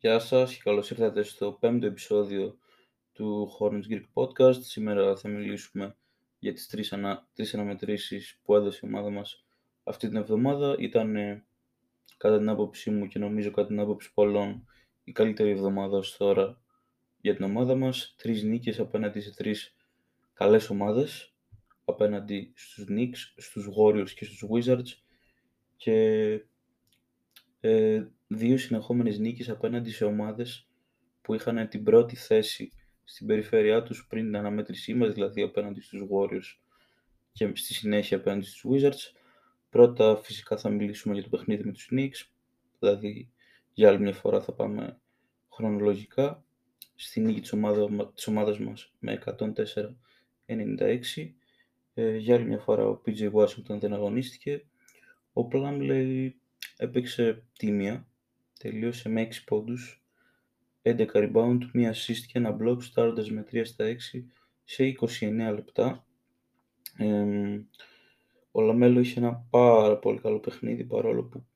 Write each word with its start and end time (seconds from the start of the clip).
Γεια 0.00 0.18
σας 0.18 0.54
και 0.54 0.60
καλώς 0.64 0.90
ήρθατε 0.90 1.22
στο 1.22 1.52
πέμπτο 1.52 1.86
επεισόδιο 1.86 2.58
του 3.12 3.48
Hornets 3.58 3.92
Greek 3.92 4.04
Podcast. 4.14 4.60
Σήμερα 4.60 5.16
θα 5.16 5.28
μιλήσουμε 5.28 5.96
για 6.38 6.52
τις 6.52 6.66
τρεις, 6.66 6.92
ανα... 6.92 7.28
τρεις 7.34 7.54
αναμετρήσεις 7.54 8.40
που 8.42 8.54
έδωσε 8.54 8.80
η 8.82 8.88
ομάδα 8.88 9.10
μας 9.10 9.46
αυτή 9.84 10.08
την 10.08 10.16
εβδομάδα. 10.16 10.76
Ήταν 10.78 11.16
ε, 11.16 11.46
κατά 12.16 12.38
την 12.38 12.48
άποψή 12.48 12.90
μου 12.90 13.06
και 13.06 13.18
νομίζω 13.18 13.50
κατά 13.50 13.66
την 13.66 13.80
άποψη 13.80 14.12
πολλών 14.14 14.66
η 15.04 15.12
καλύτερη 15.12 15.50
εβδομάδα 15.50 15.96
ως 15.96 16.16
τώρα 16.16 16.60
για 17.20 17.34
την 17.34 17.44
ομάδα 17.44 17.74
μας. 17.74 18.14
Τρεις 18.18 18.42
νίκες 18.42 18.80
απέναντι 18.80 19.20
σε 19.20 19.34
τρεις 19.34 19.76
καλές 20.32 20.70
ομάδες 20.70 21.34
απέναντι 21.84 22.52
στους 22.54 22.86
Knicks, 22.88 23.32
στους 23.36 23.68
Warriors 23.78 24.10
και 24.10 24.24
στους 24.24 24.44
Wizards 24.50 25.02
και 25.76 26.40
ε, 27.60 28.06
δύο 28.26 28.58
συνεχόμενες 28.58 29.18
νίκες 29.18 29.48
απέναντι 29.48 29.90
σε 29.90 30.04
ομάδες 30.04 30.68
που 31.20 31.34
είχαν 31.34 31.68
την 31.68 31.82
πρώτη 31.82 32.16
θέση 32.16 32.72
στην 33.04 33.26
περιφέρειά 33.26 33.82
τους 33.82 34.06
πριν 34.06 34.24
την 34.24 34.36
αναμέτρησή 34.36 34.94
μας, 34.94 35.12
δηλαδή 35.12 35.42
απέναντι 35.42 35.80
στους 35.80 36.02
Warriors 36.10 36.60
και 37.32 37.52
στη 37.54 37.74
συνέχεια 37.74 38.16
απέναντι 38.16 38.44
στους 38.44 38.64
Wizards. 38.70 39.12
Πρώτα 39.70 40.16
φυσικά 40.16 40.56
θα 40.56 40.70
μιλήσουμε 40.70 41.14
για 41.14 41.22
το 41.22 41.28
παιχνίδι 41.28 41.64
με 41.64 41.72
τους 41.72 41.88
Knicks, 41.92 42.26
δηλαδή 42.78 43.32
για 43.72 43.88
άλλη 43.88 44.00
μια 44.00 44.12
φορά 44.12 44.40
θα 44.40 44.52
πάμε 44.52 45.00
χρονολογικά 45.52 46.44
στη 46.94 47.20
νίκη 47.20 47.40
της, 47.40 47.52
ομάδα, 47.52 48.12
της 48.14 48.26
ομάδας 48.26 48.58
μας 48.58 48.92
με 48.98 49.12
104-96. 49.12 51.34
Ε, 51.94 52.16
για 52.16 52.34
άλλη 52.34 52.44
μια 52.44 52.58
φορά 52.58 52.86
ο 52.86 53.00
PJ 53.06 53.32
Washington 53.32 53.78
δεν 53.78 53.92
αγωνίστηκε. 53.92 54.66
Ο 55.32 55.48
Plumlee 55.52 56.30
έπαιξε 56.78 57.44
τίμια, 57.58 58.08
τελείωσε 58.58 59.08
με 59.08 59.28
6 59.30 59.44
πόντους, 59.44 60.02
11 60.82 61.06
rebound, 61.12 61.58
1 61.74 61.90
assist 61.90 62.24
και 62.26 62.38
ένα 62.38 62.56
block, 62.60 62.82
στάροντας 62.82 63.30
με 63.30 63.44
3 63.50 63.64
στα 63.64 63.84
6 63.84 64.24
σε 64.64 64.84
29 64.84 65.52
λεπτά. 65.54 66.06
Ε, 66.96 67.26
ο 68.50 68.60
Λαμέλο 68.60 69.00
είχε 69.00 69.20
ένα 69.20 69.46
πάρα 69.50 69.98
πολύ 69.98 70.18
καλό 70.18 70.38
παιχνίδι 70.40 70.84
παρόλο 70.84 71.24
που 71.24 71.46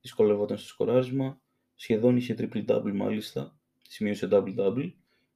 δυσκολεύονταν 0.00 0.58
στο 0.58 0.68
σκοράρισμα. 0.68 1.40
Σχεδόν 1.74 2.16
είχε 2.16 2.34
triple-double 2.38 2.92
μάλιστα, 2.94 3.58
σημείωσε 3.88 4.28
double-double, 4.30 4.92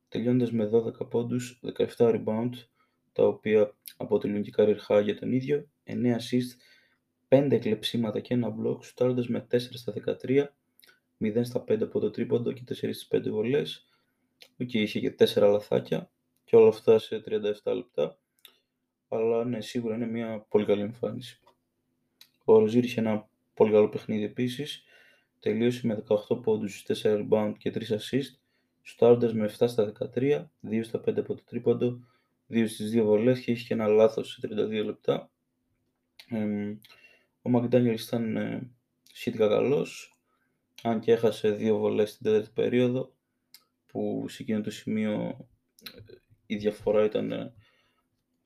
τελειώντας 0.08 0.53
με 0.53 0.70
12 0.73 1.08
πόντους, 1.11 1.61
17 1.97 1.97
rebound, 1.97 2.51
τα 3.12 3.27
οποία 3.27 3.75
αποτελούν 3.97 4.42
και 4.42 4.53
career 4.56 4.77
high 4.89 5.03
για 5.05 5.19
τον 5.19 5.33
ίδιο, 5.33 5.69
9 5.84 6.17
assist, 6.17 6.56
5 7.28 7.58
κλεψίματα 7.61 8.20
και 8.20 8.34
ένα 8.34 8.55
block, 8.61 8.84
σουτάροντας 8.84 9.28
με 9.28 9.47
4 9.50 9.58
στα 9.58 9.92
13, 9.92 10.47
0 11.19 11.41
στα 11.44 11.64
5 11.69 11.83
από 11.83 12.00
το 12.00 12.11
τρίποντο 12.11 12.53
και 12.53 12.62
4 12.69 12.75
στις 12.75 13.08
5 13.11 13.30
βολές. 13.30 13.86
Οκ, 14.61 14.75
είχε 14.75 15.00
και 15.00 15.14
4 15.19 15.50
λαθάκια 15.50 16.11
και 16.45 16.56
όλα 16.56 16.69
αυτά 16.69 16.98
σε 16.98 17.22
37 17.64 17.75
λεπτά. 17.75 18.19
Αλλά 19.08 19.45
ναι, 19.45 19.61
σίγουρα 19.61 19.95
είναι 19.95 20.06
μια 20.06 20.47
πολύ 20.48 20.64
καλή 20.64 20.80
εμφάνιση. 20.80 21.41
Ο 22.45 22.58
Ροζίρ 22.58 22.84
είχε 22.84 23.00
ένα 23.00 23.28
πολύ 23.55 23.72
καλό 23.72 23.89
παιχνίδι 23.89 24.25
επίσης. 24.25 24.84
Τελείωσε 25.41 25.86
με 25.86 26.05
18 26.08 26.42
πόντους, 26.42 26.84
4 27.02 27.27
rebound 27.28 27.52
και 27.58 27.70
3 27.70 27.95
assist. 27.95 28.39
Σουτάροντας 28.83 29.34
με 29.34 29.45
7 29.58 29.69
στα 29.69 29.92
13, 30.14 30.50
2 30.61 30.83
στα 30.83 31.00
5 31.00 31.20
από 31.20 31.34
το 31.34 31.42
τρίποντο, 31.45 32.00
2 32.48 32.67
στις 32.69 32.91
2 32.91 33.05
βολές 33.05 33.41
και 33.41 33.50
είχε 33.52 33.67
και 33.67 33.75
ένα 33.75 33.86
λάθος 33.86 34.33
σε 34.33 34.41
32 34.41 34.84
λεπτά. 34.84 35.30
Ο 37.47 37.50
Μακδάνιελ 37.50 37.95
ήταν 37.95 38.37
ε, 38.37 38.70
σχετικά 39.12 39.48
καλός, 39.48 40.19
αν 40.83 41.00
και 41.00 41.12
έχασε 41.12 41.51
δύο 41.51 41.77
βολές 41.77 42.11
στην 42.11 42.25
τέταρτη 42.25 42.51
περίοδο, 42.55 43.14
που 43.86 44.27
σε 44.28 44.42
εκείνο 44.42 44.61
το 44.61 44.70
σημείο 44.70 45.48
ε, 45.95 46.14
η 46.47 46.56
διαφορά 46.56 47.05
ήταν, 47.05 47.33
ε, 47.33 47.55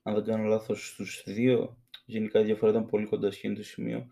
αν 0.03 0.13
δεν 0.13 0.23
κάνω 0.23 0.43
λάθος, 0.43 0.87
στους 0.87 1.23
δύο. 1.25 1.77
Γενικά 2.05 2.39
η 2.39 2.43
διαφορά 2.43 2.71
ήταν 2.71 2.85
πολύ 2.85 3.05
κοντά 3.05 3.31
σε 3.31 3.37
εκείνο 3.37 3.55
το 3.55 3.63
σημείο. 3.63 4.07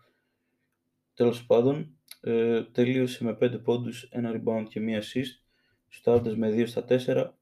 Τέλος 1.14 1.46
πάντων, 1.46 1.98
ε, 2.22 2.64
τελείωσε 2.64 3.24
με 3.24 3.34
5 3.34 3.58
πόντους, 3.64 4.04
ένα 4.04 4.32
rebound 4.36 4.66
και 4.70 4.80
μία 4.80 5.02
assist, 5.02 5.42
στάροντας 5.90 6.36
με 6.36 6.50
2 6.50 6.66
στα 6.66 6.84
4, 6.84 7.38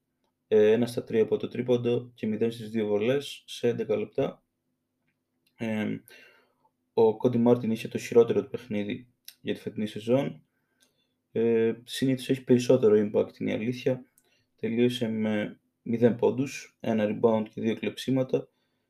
ε, 0.47 0.71
1 0.71 0.85
στα 0.85 1.03
3 1.03 1.21
από 1.21 1.37
το 1.37 1.47
τρίποντο 1.47 2.11
και 2.13 2.27
0 2.27 2.51
στις 2.51 2.69
2 2.69 2.85
βολές 2.85 3.43
σε 3.45 3.67
11 3.67 3.97
λεπτά. 3.97 4.43
Ε, 5.55 5.97
ο 6.97 7.17
Κόντι 7.17 7.37
Μάρτιν 7.37 7.71
είχε 7.71 7.87
το 7.87 7.97
χειρότερο 7.97 8.43
του 8.43 8.49
παιχνίδι 8.49 9.07
για 9.41 9.53
τη 9.53 9.59
φετινή 9.59 9.87
σεζόν. 9.87 10.41
Ε, 11.31 11.73
συνήθως 11.83 12.29
έχει 12.29 12.43
περισσότερο 12.43 12.95
impact, 12.95 13.39
είναι 13.39 13.51
η 13.51 13.53
αλήθεια. 13.53 14.05
Τελείωσε 14.55 15.07
με 15.07 15.59
0 15.85 16.15
πόντους, 16.17 16.77
1 16.79 17.19
rebound 17.19 17.45
και 17.53 17.61
2 17.61 17.75
κλεψίματα. 17.75 18.47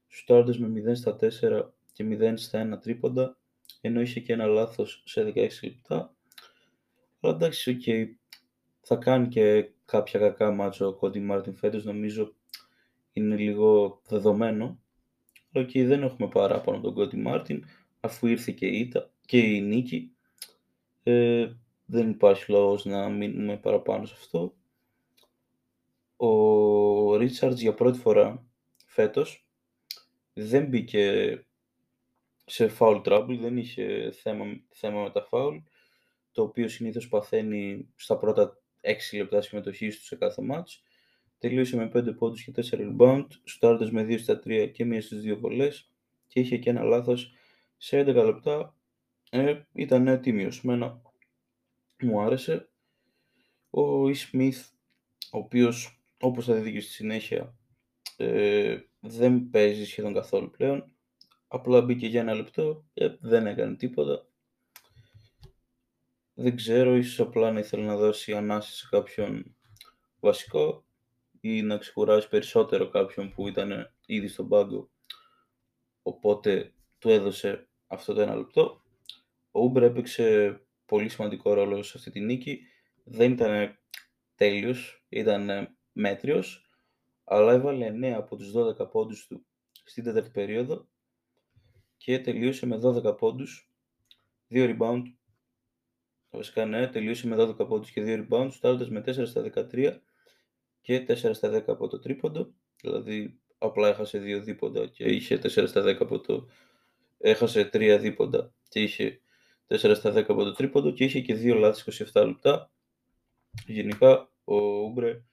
Σουτάροντας 0.08 0.58
με 0.58 0.68
0 0.68 0.96
στα 0.96 1.16
4 1.16 1.74
και 1.92 2.04
0 2.04 2.34
στα 2.36 2.78
1 2.78 2.82
τρίποντα, 2.82 3.38
ενώ 3.82 4.02
είχε 4.02 4.20
και 4.20 4.34
ένα 4.34 4.46
λάθος 4.46 5.04
σε 5.06 5.24
16 5.24 5.50
λεπτά. 5.64 6.16
Αλλά 7.20 7.36
εντάξει, 7.36 7.78
okay. 7.80 8.06
θα 8.82 8.96
κάνει 8.96 9.28
και 9.28 9.70
κάποια 9.86 10.20
κακά 10.20 10.52
ματς 10.52 10.88
ο 10.88 10.94
Κόντι 10.94 11.20
Μάρτιν 11.20 11.56
φέτος, 11.56 11.84
νομίζω 11.86 12.36
είναι 13.14 13.36
λίγο 13.36 14.02
δεδομένο. 14.08 14.80
Αλλά 15.52 15.66
okay, 15.66 15.86
δεν 15.86 16.04
έχουμε 16.04 16.28
παράπονο 16.28 16.80
τον 16.82 16.94
Κόντι 16.94 17.18
Μάρτιν 17.18 17.64
αφού 18.06 18.28
ήρθε 18.28 18.52
και 18.52 18.68
η, 18.68 18.80
ήττα, 18.80 19.12
και 19.26 19.38
η 19.38 19.62
νίκη, 19.62 20.12
ε, 21.04 21.52
δεν 21.86 22.10
υπάρχει 22.10 22.52
λόγος 22.52 22.86
να 22.86 23.10
μείνουμε 23.10 23.58
παραπάνω 23.58 24.06
σε 24.06 24.14
αυτό. 24.18 24.56
Ο 26.16 27.16
Ρίτσαρτς 27.16 27.62
για 27.62 27.74
πρώτη 27.74 28.00
φορά 28.00 28.46
φέτος 28.86 29.48
δεν 30.34 30.66
μπήκε 30.66 31.40
σε 32.46 32.72
foul 32.80 33.02
trouble, 33.04 33.38
δεν 33.42 33.58
είχε 33.58 34.12
θέμα, 34.12 34.46
θέμα 34.70 35.02
με 35.04 35.10
τα 35.10 35.28
foul, 35.32 35.62
το 36.32 36.42
οποίο 36.42 36.68
συνήθως 36.68 37.08
παθαίνει 37.08 37.88
στα 37.96 38.18
πρώτα 38.18 38.60
6 38.82 39.18
λεπτά 39.18 39.42
συμμετοχής 39.42 39.98
του 39.98 40.04
σε 40.04 40.16
κάθε 40.16 40.42
match. 40.52 40.80
Τελείωσε 41.38 41.76
με 41.76 41.92
5 41.94 42.16
πόντους 42.18 42.44
και 42.44 42.52
4 42.52 42.78
rebound, 42.80 43.28
στάρτες 43.44 43.92
με 43.92 44.04
2 44.04 44.20
στα 44.20 44.40
3 44.40 44.72
και 44.74 44.84
1 44.84 45.02
στις 45.02 45.22
2 45.22 45.38
βολές 45.38 45.90
και 46.28 46.40
είχε 46.40 46.58
και 46.58 46.70
ένα 46.70 46.84
λάθος 46.84 47.34
σε 47.78 48.00
11 48.00 48.06
λεπτά 48.06 48.76
ε, 49.30 49.62
ήταν 49.74 50.22
τίμιος. 50.22 50.64
Μένα 50.64 51.02
μου 52.00 52.22
άρεσε. 52.22 52.70
Ο 53.70 54.10
Ισμιθ, 54.10 54.70
ο 55.32 55.38
οποίος 55.38 56.04
όπως 56.20 56.46
θα 56.46 56.54
δείτε 56.54 56.72
και 56.72 56.80
στη 56.80 56.92
συνέχεια 56.92 57.58
ε, 58.18 58.80
δεν 59.00 59.50
παίζει 59.50 59.86
σχεδόν 59.86 60.14
καθόλου 60.14 60.50
πλέον. 60.50 60.92
Απλά 61.48 61.82
μπήκε 61.82 62.08
για 62.08 62.22
ένα 62.22 62.34
λεπτό, 62.34 62.86
ε, 62.94 63.16
δεν 63.20 63.48
έκανε 63.48 63.76
τίποτα. 63.76 64.28
Δεν 66.34 66.56
ξέρω, 66.56 66.96
ίσως 66.96 67.20
απλά 67.20 67.52
να 67.52 67.60
ήθελε 67.60 67.86
να 67.86 67.98
δώσει 67.98 68.34
ανάση 68.34 68.76
σε 68.76 68.88
κάποιον 68.90 69.56
βασικό 70.20 70.86
ή 71.42 71.62
να 71.62 71.78
ξεκουράσει 71.78 72.28
περισσότερο 72.28 72.90
κάποιον 72.90 73.34
που 73.34 73.48
ήταν 73.48 73.94
ήδη 74.06 74.28
στον 74.28 74.48
πάγκο. 74.48 74.90
Οπότε 76.02 76.74
του 77.06 77.12
έδωσε 77.12 77.68
αυτό 77.88 78.14
το 78.14 78.22
ένα 78.22 78.36
λεπτό. 78.36 78.82
Ο 79.52 79.64
Ούμπρ 79.64 79.84
έπαιξε 79.84 80.60
πολύ 80.86 81.10
σημαντικό 81.10 81.54
ρόλο 81.54 81.84
σε 81.84 81.98
αυτή 81.98 82.12
τη 82.12 82.20
νίκη. 82.20 82.62
Δεν 83.04 83.32
ήταν 83.32 83.78
τέλειος, 84.36 85.06
ήταν 85.10 85.78
μέτριος, 85.92 86.70
αλλά 87.24 87.54
έβαλε 87.54 87.90
9 87.90 88.06
από 88.06 88.36
τους 88.36 88.52
12 88.56 88.92
πόντους 88.92 89.28
του 89.28 89.46
στην 89.84 90.04
τέταρτη 90.04 90.30
περίοδο 90.30 90.88
και 91.98 92.20
τελείωσε 92.20 92.66
με 92.66 92.80
12 92.84 93.18
πόντους, 93.18 93.72
2 94.50 94.78
rebound, 94.78 95.04
βασικά 96.30 96.66
ναι, 96.66 96.88
τελείωσε 96.88 97.28
με 97.28 97.36
12 97.36 97.68
πόντους 97.68 97.92
και 97.92 98.04
2 98.06 98.28
rebound, 98.28 98.50
στάροντας 98.52 98.90
με 98.90 99.00
4 99.00 99.26
στα 99.26 99.42
13 99.42 100.02
και 100.82 101.06
4 101.08 101.34
στα 101.34 101.50
10 101.50 101.64
από 101.68 101.88
το 101.88 102.00
τρίποντο, 102.00 102.54
δηλαδή 102.82 103.40
απλά 103.58 103.88
έχασε 103.88 104.20
2 104.20 104.42
δίποντα 104.44 104.86
και 104.86 105.04
είχε 105.04 105.36
4 105.36 105.68
στα 105.68 105.84
10 105.84 105.96
από 106.00 106.20
το 106.20 106.48
έχασε 107.18 107.70
3 107.74 107.98
δίποντα 108.02 108.54
και 108.70 108.82
είχε 108.82 109.22
4 109.68 109.96
στα 109.96 110.12
10 110.14 110.16
από 110.16 110.44
το 110.44 110.52
τρίποντο 110.52 110.92
και 110.92 111.04
είχε 111.04 111.22
και 111.22 111.36
2 111.36 111.56
λάθη 111.60 112.06
27 112.14 112.26
λεπτά. 112.26 112.72
Γενικά 113.68 114.32
ο 114.44 114.56
Ούμπρε 114.56 115.24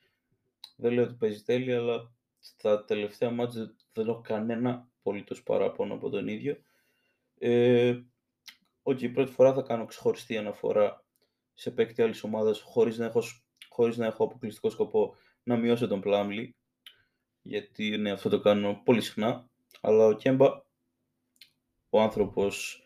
δεν 0.76 0.92
λέω 0.92 1.04
ότι 1.04 1.14
παίζει 1.14 1.42
τέλεια, 1.42 1.78
αλλά 1.78 2.12
στα 2.38 2.84
τελευταία 2.84 3.30
μάτια 3.30 3.74
δεν 3.92 4.08
έχω 4.08 4.20
κανένα 4.20 4.88
απολύτως 4.98 5.42
παράπονο 5.42 5.94
από 5.94 6.10
τον 6.10 6.28
ίδιο. 6.28 6.56
Ε, 7.38 8.00
okay, 8.82 9.12
πρώτη 9.12 9.32
φορά 9.32 9.54
θα 9.54 9.62
κάνω 9.62 9.84
ξεχωριστή 9.84 10.36
αναφορά 10.36 11.04
σε 11.54 11.70
παίκτη 11.70 12.02
άλλης 12.02 12.22
ομάδας 12.22 12.60
χωρίς 12.60 12.98
να, 12.98 13.04
έχω, 13.04 13.22
χωρίς 13.68 13.96
να 13.96 14.06
έχω 14.06 14.24
αποκλειστικό 14.24 14.70
σκοπό 14.70 15.14
να 15.42 15.56
μειώσω 15.56 15.86
τον 15.88 16.00
Πλάμλι 16.00 16.56
γιατί 17.42 17.96
ναι, 17.96 18.10
αυτό 18.10 18.28
το 18.28 18.40
κάνω 18.40 18.82
πολύ 18.84 19.00
συχνά 19.00 19.48
αλλά 19.80 20.04
ο 20.04 20.12
Κέμπα 20.12 20.62
ο 21.94 22.00
άνθρωπος 22.00 22.82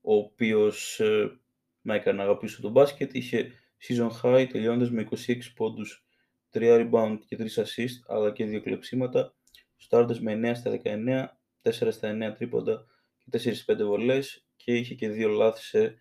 ο 0.00 0.14
οποίος 0.14 1.00
ε, 1.00 1.40
με 1.80 1.94
έκανε 1.94 2.16
να 2.16 2.22
αγαπήσω 2.22 2.60
τον 2.60 2.70
μπάσκετ, 2.70 3.14
είχε 3.14 3.52
season 3.88 4.10
high 4.22 4.46
τελειώνοντας 4.52 4.90
με 4.90 5.08
26 5.26 5.38
πόντους, 5.54 6.04
3 6.52 6.88
rebound 6.90 7.18
και 7.26 7.36
3 7.36 7.42
assist, 7.42 7.96
αλλά 8.06 8.32
και 8.32 8.44
2 8.44 8.60
κλεψίματα, 8.60 9.34
στάροντας 9.76 10.20
με 10.20 10.32
9 10.32 10.54
στα 10.54 10.70
19, 10.70 11.40
4 11.62 11.92
στα 11.92 12.08
9 12.08 12.34
τρίποντα 12.36 12.86
και 13.18 13.38
4 13.38 13.38
στις 13.40 13.64
5 13.64 13.84
βολές 13.84 14.46
και 14.56 14.76
είχε 14.76 14.94
και 14.94 15.08
2 15.08 15.28
λάθη 15.28 15.62
σε 15.62 15.98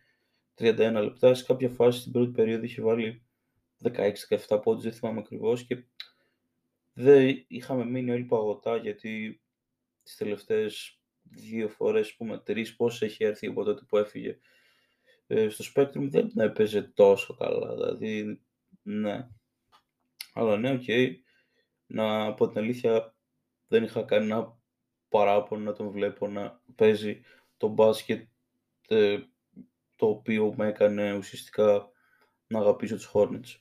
31 0.58 1.02
λεπτά. 1.02 1.34
Σε 1.34 1.44
κάποια 1.44 1.70
φάση 1.70 2.00
στην 2.00 2.12
πρώτη 2.12 2.32
περίοδο 2.32 2.64
είχε 2.64 2.82
βάλει 2.82 3.26
16-17 3.84 4.60
πόντους, 4.64 4.84
δεν 4.84 4.94
θυμάμαι 4.94 5.20
ακριβώς 5.20 5.64
και 5.64 5.84
δεν 6.94 7.46
είχαμε 7.48 7.86
μείνει 7.86 8.12
όλοι 8.12 8.24
παγωτά 8.24 8.78
γιατί 8.78 9.42
τις 10.04 10.16
τελευταίες 10.16 10.97
δύο 11.30 11.70
φορές, 11.70 12.16
πούμε 12.16 12.38
τρεις, 12.38 12.76
που 12.76 13.02
έχει 13.02 13.24
έρθει 13.24 13.48
από 13.48 13.64
τότε 13.64 13.86
που 13.88 13.98
έφυγε 13.98 14.40
ε, 15.28 15.50
στο 15.50 15.64
Spectrum 15.74 16.10
δεν 16.10 16.32
έπαιζε 16.36 16.82
τόσο 16.82 17.36
καλά, 17.36 17.74
δηλαδή, 17.74 18.42
ναι. 18.82 19.28
Αλλά 20.34 20.58
ναι, 20.58 20.72
OK. 20.72 20.82
Okay. 20.88 21.14
Να 21.88 22.34
πω 22.34 22.48
την 22.48 22.58
αλήθεια, 22.58 23.16
δεν 23.68 23.84
είχα 23.84 24.04
κανένα 24.04 24.58
παράπονο 25.10 25.64
να 25.64 25.74
τον 25.74 25.90
βλέπω 25.90 26.28
να 26.28 26.62
παίζει 26.76 27.22
το 27.58 27.68
μπάσκετ 27.68 28.28
ε, 28.88 29.20
το 29.96 30.08
οποίο 30.08 30.54
με 30.58 30.68
έκανε 30.68 31.14
ουσιαστικά 31.14 31.92
να 32.48 32.60
αγαπήσω 32.60 32.96
τους 32.96 33.12
Hornets. 33.14 33.60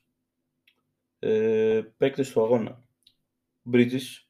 Ε, 1.18 1.82
παίκτες 1.96 2.30
του 2.30 2.42
αγώνα. 2.42 2.84
Bridges 3.72 4.25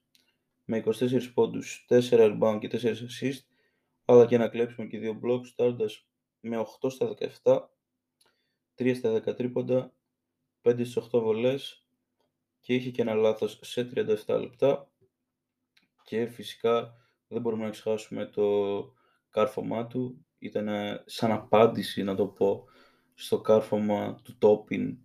με 0.67 0.77
24 0.77 1.33
πόντους, 1.35 1.87
4 1.89 2.01
rebound 2.11 2.59
και 2.61 2.69
4 2.69 2.95
assist, 2.95 3.45
αλλά 4.05 4.27
και 4.27 4.39
να 4.39 4.49
κλέψουμε 4.49 4.87
και 4.87 4.99
2 4.99 5.21
blocks, 5.23 5.47
στάροντας 5.47 6.07
με 6.41 6.57
8 6.57 6.91
στα 6.91 7.15
17, 7.43 7.71
3 8.75 8.95
στα 8.95 9.11
10 9.11 9.35
τρίποντα, 9.35 9.93
5 10.63 10.85
στις 10.85 10.97
8 10.97 11.21
βολές 11.21 11.87
και 12.61 12.75
είχε 12.75 12.91
και 12.91 13.03
ένα 13.03 13.15
λάθος 13.15 13.59
σε 13.63 13.85
37 13.95 14.41
λεπτά 14.41 14.91
και 16.05 16.27
φυσικά 16.27 16.95
δεν 17.29 17.41
μπορούμε 17.41 17.65
να 17.65 17.71
ξεχάσουμε 17.71 18.27
το 18.27 18.45
κάρφωμά 19.31 19.87
του. 19.87 20.27
Ήταν 20.39 20.69
σαν 21.05 21.33
απάντηση, 21.33 22.03
να 22.03 22.15
το 22.15 22.27
πω, 22.27 22.65
στο 23.15 23.41
κάρφωμα 23.41 24.21
του 24.25 24.39
Τόπιν 24.39 24.99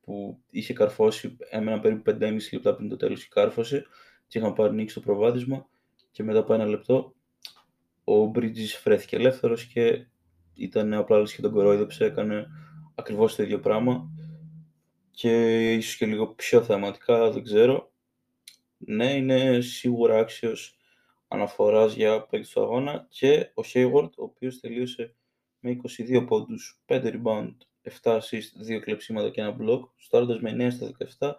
που 0.00 0.42
είχε 0.50 0.72
καρφώσει, 0.72 1.36
έμενα 1.50 1.80
περίπου 1.80 2.02
5,5 2.20 2.52
λεπτά 2.52 2.74
πριν 2.74 2.88
το 2.88 2.96
τέλος 2.96 3.22
και 3.22 3.28
κάρφωσε 3.30 3.86
και 4.32 4.38
είχαν 4.38 4.52
πάρει 4.52 4.74
νίκη 4.74 4.90
στο 4.90 5.00
προβάδισμα 5.00 5.68
και 6.10 6.22
μετά 6.22 6.38
από 6.38 6.54
ένα 6.54 6.66
λεπτό 6.66 7.14
ο 8.04 8.30
Bridges 8.34 8.80
βρέθηκε 8.84 9.16
ελεύθερος 9.16 9.64
και 9.64 10.06
ήταν 10.54 10.92
απλά 10.92 11.22
και 11.22 11.40
τον 11.42 11.52
κορόιδεψε, 11.52 12.04
έκανε 12.04 12.46
ακριβώς 12.94 13.34
το 13.34 13.42
ίδιο 13.42 13.60
πράγμα. 13.60 14.10
Και 15.10 15.72
ίσως 15.74 15.96
και 15.96 16.06
λίγο 16.06 16.26
πιο 16.26 16.62
θεαματικά, 16.62 17.30
δεν 17.30 17.42
ξέρω. 17.42 17.92
Ναι, 18.76 19.12
είναι 19.12 19.60
σίγουρα 19.60 20.18
άξιος 20.18 20.76
αναφοράς 21.28 21.94
για 21.94 22.26
παίκτη 22.26 22.52
του 22.52 22.62
αγώνα 22.62 23.06
και 23.08 23.50
ο 23.54 23.62
Hayward, 23.72 24.10
ο 24.16 24.22
οποίος 24.22 24.60
τελείωσε 24.60 25.14
με 25.60 25.70
22 25.70 26.24
πόντους, 26.26 26.82
5 26.86 27.02
rebound, 27.04 27.54
7 28.02 28.18
assist, 28.18 28.76
2 28.76 28.80
κλεψίματα 28.80 29.30
και 29.30 29.40
ένα 29.40 29.56
block, 29.60 29.80
στάροντας 29.96 30.40
με 30.40 30.50
9 30.50 30.70
στα 30.70 30.86
17, 31.18 31.34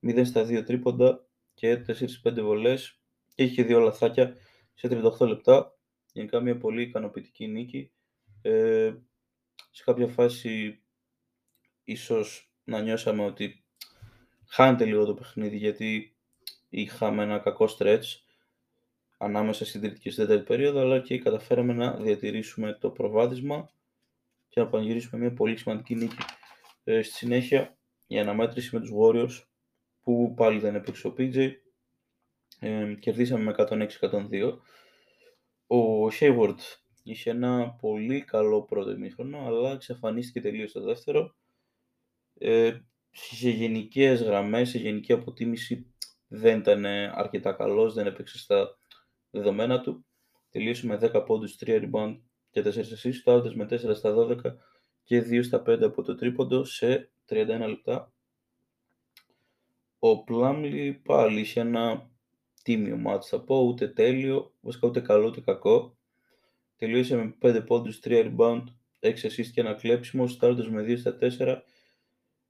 0 0.00 0.24
στα 0.24 0.44
2 0.44 0.64
τρίποντα 0.64 1.24
και 1.60 1.84
4-5 1.86 2.40
βολές 2.40 3.00
και 3.34 3.42
είχε 3.42 3.62
δύο 3.62 3.80
λαθάκια 3.80 4.36
σε 4.74 4.88
38 5.18 5.26
λεπτά. 5.26 5.78
Γενικά 6.12 6.40
μια 6.40 6.58
πολύ 6.58 6.82
ικανοποιητική 6.82 7.46
νίκη 7.46 7.92
ε, 8.42 8.92
σε 9.70 9.82
κάποια 9.84 10.08
φάση 10.08 10.82
ίσως 11.84 12.52
να 12.64 12.80
νιώσαμε 12.80 13.24
ότι 13.24 13.64
χάνεται 14.46 14.84
λίγο 14.84 15.04
το 15.04 15.14
παιχνίδι 15.14 15.56
γιατί 15.56 16.16
είχαμε 16.68 17.22
ένα 17.22 17.38
κακό 17.38 17.68
stretch 17.78 18.04
ανάμεσα 19.18 19.64
στην 19.64 19.80
τρίτη 19.80 20.00
και 20.00 20.10
στην 20.10 20.26
τέταρτη 20.26 20.46
περίοδο 20.46 20.80
αλλά 20.80 21.00
και 21.00 21.18
καταφέραμε 21.18 21.72
να 21.72 21.96
διατηρήσουμε 21.96 22.78
το 22.80 22.90
προβάδισμα 22.90 23.70
και 24.48 24.60
να 24.60 24.66
πανηγυρίσουμε 24.66 25.20
μια 25.20 25.32
πολύ 25.32 25.56
σημαντική 25.56 25.94
νίκη. 25.94 26.16
Ε, 26.84 27.02
στη 27.02 27.14
συνέχεια 27.14 27.78
η 28.06 28.18
αναμέτρηση 28.18 28.74
με 28.74 28.80
τους 28.80 28.90
Warriors 29.00 29.49
που 30.02 30.34
πάλι 30.36 30.58
δεν 30.58 30.74
έπαιξε 30.74 31.06
ο 31.06 31.14
PJ 31.18 31.50
ε, 32.60 32.94
κερδίσαμε 33.00 33.42
με 33.44 33.88
106-102 34.00 34.58
ο 35.66 36.06
Hayward 36.20 36.58
Είχε 37.02 37.30
ένα 37.30 37.70
πολύ 37.80 38.24
καλό 38.24 38.62
πρώτο 38.62 38.90
ημίχρονο, 38.90 39.46
αλλά 39.46 39.70
εξαφανίστηκε 39.70 40.40
τελείως 40.40 40.70
στο 40.70 40.80
δεύτερο. 40.80 41.34
Ε, 42.38 42.78
σε 43.10 43.50
γενικές 43.50 44.22
γραμμές, 44.22 44.68
σε 44.68 44.78
γενική 44.78 45.12
αποτίμηση 45.12 45.94
δεν 46.28 46.58
ήταν 46.58 46.84
αρκετά 47.14 47.52
καλός, 47.52 47.94
δεν 47.94 48.06
έπαιξε 48.06 48.38
στα 48.38 48.78
δεδομένα 49.30 49.80
του. 49.80 50.04
Τελείωσε 50.50 50.86
με 50.86 50.98
10 51.02 51.24
πόντους, 51.26 51.56
3 51.60 51.90
rebound 51.90 52.20
και 52.50 52.62
4 52.62 52.66
assists, 52.66 53.52
με 53.54 53.64
4 53.64 53.94
στα 53.94 54.14
12 54.14 54.56
και 55.04 55.20
2 55.20 55.42
στα 55.42 55.62
5 55.66 55.82
από 55.82 56.02
το 56.02 56.14
τρίποντο 56.14 56.64
σε 56.64 57.10
31 57.28 57.46
λεπτά. 57.68 58.12
Ο 60.02 60.24
Πλάμλι 60.24 60.92
πάλι 61.04 61.40
είχε 61.40 61.60
ένα 61.60 62.10
τίμιο 62.62 62.96
μάτι 62.96 63.28
θα 63.28 63.40
πω, 63.40 63.62
ούτε 63.62 63.88
τέλειο, 63.88 64.54
βασικά 64.60 64.88
ούτε 64.88 65.00
καλό 65.00 65.26
ούτε 65.26 65.40
κακό. 65.40 65.98
Τελείωσε 66.76 67.16
με 67.16 67.36
5 67.40 67.62
πόντους, 67.66 68.00
3 68.04 68.34
rebound, 68.36 68.64
6 69.00 69.28
assist 69.28 69.46
και 69.52 69.60
ένα 69.60 69.74
κλέψιμο, 69.74 70.26
στάροντας 70.26 70.68
με 70.68 70.82
2 70.82 70.96
στα 70.96 71.18
4, 71.20 71.62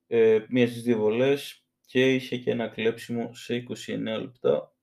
ε, 0.06 0.44
μία 0.48 0.66
στις 0.68 0.82
δύο 0.82 0.98
βολές 0.98 1.64
και 1.86 2.14
είχε 2.14 2.36
και 2.36 2.50
ένα 2.50 2.68
κλέψιμο 2.68 3.34
σε 3.34 3.54
29 3.54 4.18
λεπτά. 4.20 4.74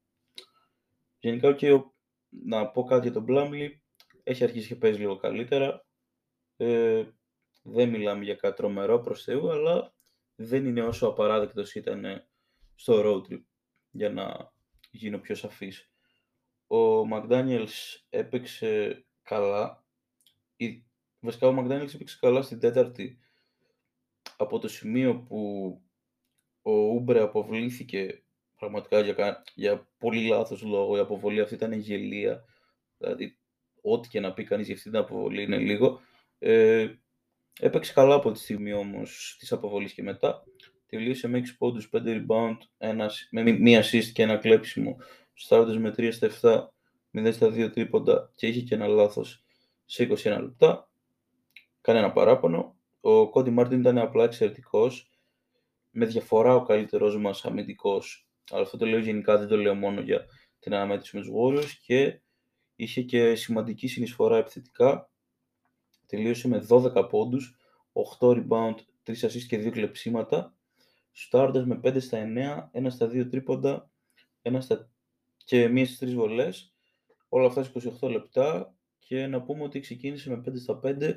Γενικά, 1.20 1.56
okay, 1.56 1.84
να 2.30 2.68
πω 2.68 2.84
κάτι 2.84 3.10
για 3.10 3.12
τον 3.12 3.26
Blumley, 3.30 3.70
έχει 4.24 4.44
αρχίσει 4.44 4.68
και 4.68 4.76
παίζει 4.76 5.00
λίγο 5.00 5.16
καλύτερα. 5.16 5.86
Ε, 6.58 7.04
δεν 7.64 7.90
μιλάμε 7.90 8.24
για 8.24 8.36
κάτι 8.36 8.56
τρομερό 8.56 9.00
προς 9.00 9.24
Θεού, 9.24 9.52
αλλά 9.52 9.94
δεν 10.36 10.66
είναι 10.66 10.82
όσο 10.82 11.08
απαράδεκτος 11.08 11.76
ήταν 11.76 12.28
στο 12.78 13.02
road 13.06 13.32
trip, 13.32 13.42
για 13.92 14.10
να 14.10 14.54
γίνω 14.92 15.18
πιο 15.18 15.36
σαφής. 15.36 15.92
Ο 16.68 17.02
McDaniels 17.02 18.00
έπαιξε 18.10 19.06
καλά. 19.24 19.86
Η... 20.56 20.84
Βασικά 21.20 21.48
ο 21.48 21.56
McDaniels 21.60 21.94
έπαιξε 21.94 22.18
καλά 22.20 22.42
στην 22.42 22.60
τέταρτη 22.60 23.20
από 24.38 24.60
το 24.60 24.68
σημείο 24.68 25.20
που 25.20 25.72
ο 26.62 26.72
Ούμπρε 26.72 27.22
αποβλήθηκε 27.22 28.24
πραγματικά 28.56 29.00
για, 29.00 29.44
για 29.54 29.88
πολύ 29.98 30.28
λάθος 30.28 30.62
λόγο. 30.62 30.98
Η 30.98 31.00
αποβολή 31.00 31.42
αυτή 31.42 31.54
ήταν 31.54 31.72
γελία. 31.72 32.46
Δηλαδή, 32.98 33.38
ό,τι 33.82 34.08
και 34.10 34.20
να 34.20 34.34
πει 34.34 34.44
κανείς 34.44 34.66
για 34.66 34.76
αυτή 34.76 34.90
την 34.90 35.00
αποβολή 35.00 35.44
είναι 35.44 35.58
λίγο. 35.58 36.02
Ε, 36.40 36.94
έπαιξε 37.60 37.94
καλά 37.94 38.16
από 38.16 38.32
τη 38.32 38.40
στιγμή 38.40 38.74
όμως 38.74 39.36
της 39.40 39.52
αποβολής 39.52 39.94
και 39.94 40.04
μετά. 40.04 40.44
Τελείωσε 40.90 41.28
με 41.28 41.38
6 41.38 41.56
πόντους, 41.58 41.90
5 41.90 41.98
rebound, 42.06 42.58
ένας, 42.78 43.28
με 43.32 43.52
μία 43.52 43.84
assist 43.84 44.06
και 44.14 44.22
ένα 44.24 44.38
κλέψιμο. 44.38 44.98
Στάρτες 45.34 45.78
με 45.78 45.92
3 45.92 46.12
στα 46.12 46.26
7 46.26 46.74
0 47.12 47.32
στα 47.34 47.48
2 47.48 47.72
τρίποντα 47.72 48.32
και 48.36 48.48
είχε 48.48 48.62
και 48.62 48.76
ένα 48.76 48.88
λάθος 48.88 49.44
σε 49.86 50.04
21 50.04 50.42
λεπτά. 50.42 50.90
Κανένα 51.82 52.12
παράπονο. 52.12 52.76
Ο 53.00 53.30
Κόντι 53.30 53.50
Μάρτιν 53.50 53.80
ήταν 53.80 53.98
απλά 53.98 54.24
εξαιρετικός. 54.24 55.12
Με 55.92 56.06
διαφορά 56.06 56.56
ο 56.56 56.64
καλύτερος 56.64 57.18
μας 57.18 57.46
αμυντικός. 57.46 58.28
Αλλά 58.52 58.62
αυτό 58.62 58.78
το 58.78 58.86
λέω 58.86 59.00
γενικά, 59.00 59.38
δεν 59.38 59.48
το 59.48 59.58
λέω 59.58 59.76
μόνο 59.76 60.02
για 60.02 60.26
την 60.60 60.74
αναμέτρηση 60.74 61.18
με 61.18 61.22
τους 61.22 61.32
Warriors. 61.36 61.72
Και 61.82 62.20
είχε 62.76 63.02
και 63.02 63.36
σημαντική 63.36 63.88
συνεισφορά 63.88 64.38
επιθετικά. 64.38 65.10
Τελείωσε 66.06 66.48
με 66.48 66.66
12 66.70 67.08
πόντους, 67.10 67.58
8 67.94 68.32
rebound, 68.32 68.76
3 69.04 69.26
assists 69.26 69.46
και 69.48 69.58
2 69.58 69.72
κλεψίματα. 69.72 70.57
Στάροντας 71.20 71.66
με 71.66 71.80
5 71.84 72.02
στα 72.02 72.18
9, 72.74 72.82
1 72.82 72.86
στα 72.90 73.06
2 73.08 73.30
τρίποντα, 73.30 73.90
1 74.42 74.58
στα... 74.60 74.90
και 75.38 75.66
1 75.66 75.86
στις 75.86 76.12
3 76.12 76.14
βολές. 76.14 76.74
Όλα 77.30 77.48
αυτά 77.48 77.64
σε 77.64 77.72
28 78.02 78.10
λεπτά. 78.10 78.76
Και 79.00 79.28
να 79.28 79.42
πούμε 79.42 79.64
ότι 79.64 79.80
ξεκίνησε 79.80 80.30
με 80.30 80.44
5 80.46 80.52
στα 80.56 80.80
5 80.84 81.16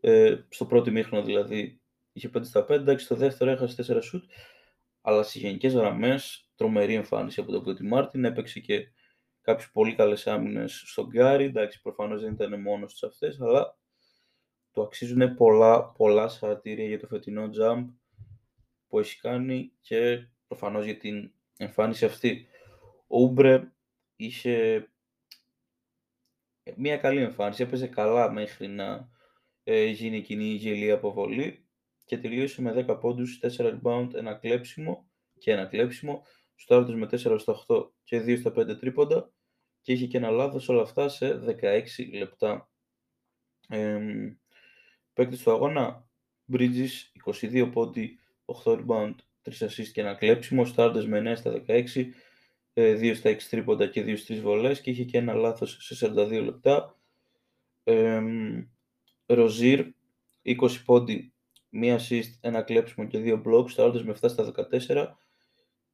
ε, 0.00 0.36
στο 0.48 0.66
πρώτο 0.66 0.90
μήχρονο 0.90 1.24
δηλαδή. 1.24 1.80
Είχε 2.12 2.30
5 2.34 2.44
στα 2.44 2.64
5, 2.64 2.70
εντάξει 2.70 3.04
στο 3.04 3.14
δεύτερο 3.14 3.50
έχασε 3.50 3.84
4 3.86 4.02
σουτ 4.02 4.24
αλλά 5.00 5.22
σε 5.22 5.38
γενικές 5.38 5.74
γραμμές 5.74 6.48
τρομερή 6.54 6.94
εμφάνιση 6.94 7.40
από 7.40 7.52
τον 7.52 7.62
Κώτη 7.62 7.84
Μάρτιν. 7.84 8.24
Έπαιξε 8.24 8.60
και 8.60 8.88
κάποιες 9.40 9.70
πολύ 9.70 9.94
καλές 9.94 10.26
άμυνες 10.26 10.82
στον 10.86 11.06
Γκάρι. 11.06 11.44
Εντάξει 11.44 11.82
προφανώς 11.82 12.22
δεν 12.22 12.32
ήταν 12.32 12.60
μόνος 12.60 12.92
τους 12.92 13.02
αυτές, 13.02 13.40
αλλά 13.40 13.76
το 14.70 14.82
αξίζουν 14.82 15.34
πολλά, 15.34 15.84
πολλά 15.84 16.28
συγχαρητήρια 16.28 16.86
για 16.86 16.98
το 16.98 17.06
φετινό 17.06 17.50
jump 17.60 17.84
που 18.92 18.98
έχει 18.98 19.20
κάνει 19.20 19.72
και 19.80 20.28
προφανώς 20.46 20.84
για 20.84 20.96
την 20.96 21.32
εμφάνιση 21.56 22.04
αυτή. 22.04 22.46
Ο 23.06 23.20
Ούμπρε 23.20 23.72
είχε 24.16 24.86
μια 26.76 26.96
καλή 26.96 27.20
εμφάνιση, 27.20 27.62
έπαιζε 27.62 27.86
καλά 27.86 28.32
μέχρι 28.32 28.68
να 28.68 29.08
ε, 29.62 29.84
γίνει 29.84 30.16
εκείνη 30.16 30.44
η 30.44 30.54
γελία 30.54 30.94
αποβολή 30.94 31.68
και 32.04 32.18
τελείωσε 32.18 32.62
με 32.62 32.84
10 32.88 33.00
πόντους, 33.00 33.40
4 33.56 33.78
rebound, 33.80 34.14
ένα 34.14 34.34
κλέψιμο 34.34 35.10
και 35.38 35.52
ένα 35.52 35.66
κλέψιμο. 35.66 36.22
Στάρτος 36.54 36.94
με 36.94 37.06
4 37.06 37.36
στα 37.38 37.64
8 37.68 37.90
και 38.02 38.20
2 38.20 38.38
στα 38.38 38.50
5 38.50 38.78
τρίποντα 38.78 39.32
και 39.80 39.92
είχε 39.92 40.06
και 40.06 40.16
ένα 40.16 40.30
λάθος 40.30 40.68
όλα 40.68 40.82
αυτά 40.82 41.08
σε 41.08 41.44
16 41.62 41.82
λεπτά. 42.12 42.70
Ε, 43.68 43.98
παίκτης 45.12 45.42
του 45.42 45.50
αγώνα, 45.50 46.08
Bridges, 46.52 46.90
22 47.24 47.70
πόντι, 47.72 48.16
8 48.44 48.72
rebound, 48.72 49.14
3 49.42 49.66
assist 49.66 49.88
και 49.92 50.00
ένα 50.00 50.14
κλέψιμο. 50.14 50.64
Στάρτος 50.64 51.06
με 51.06 51.18
9 51.18 51.36
στα 51.36 51.50
16, 51.50 52.12
2 52.74 53.14
στα 53.14 53.30
6 53.30 53.48
τρίποντα 53.50 53.86
και 53.86 54.02
2 54.02 54.16
στις 54.16 54.40
βολές 54.40 54.80
και 54.80 54.90
είχε 54.90 55.04
και 55.04 55.18
ένα 55.18 55.34
λάθος 55.34 55.76
σε 55.80 55.94
42 55.94 56.42
λεπτά. 56.44 56.96
Ε, 57.84 58.22
Ροζίρ, 59.26 59.86
20 60.42 60.84
πόντι, 60.84 61.34
1 61.70 61.96
assist, 61.96 62.30
ένα 62.40 62.62
κλέψιμο 62.62 63.06
και 63.06 63.18
2 63.18 63.42
blocks, 63.46 63.70
Στάρτος 63.70 64.04
με 64.04 64.12
7 64.20 64.28
στα 64.28 64.44
14, 64.44 65.16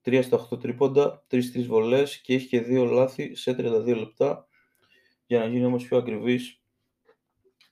3 0.02 0.22
στα 0.22 0.48
8 0.50 0.58
τρίποντα, 0.60 1.24
3-3 1.30 1.66
βολές 1.66 2.20
και 2.20 2.34
έχει 2.34 2.46
και 2.46 2.60
2 2.60 2.84
λάθη 2.84 3.34
σε 3.34 3.54
32 3.58 3.96
λεπτά. 3.96 4.48
Για 5.26 5.38
να 5.38 5.46
γίνει 5.46 5.64
όμως 5.64 5.86
πιο 5.86 5.98
ακριβής, 5.98 6.62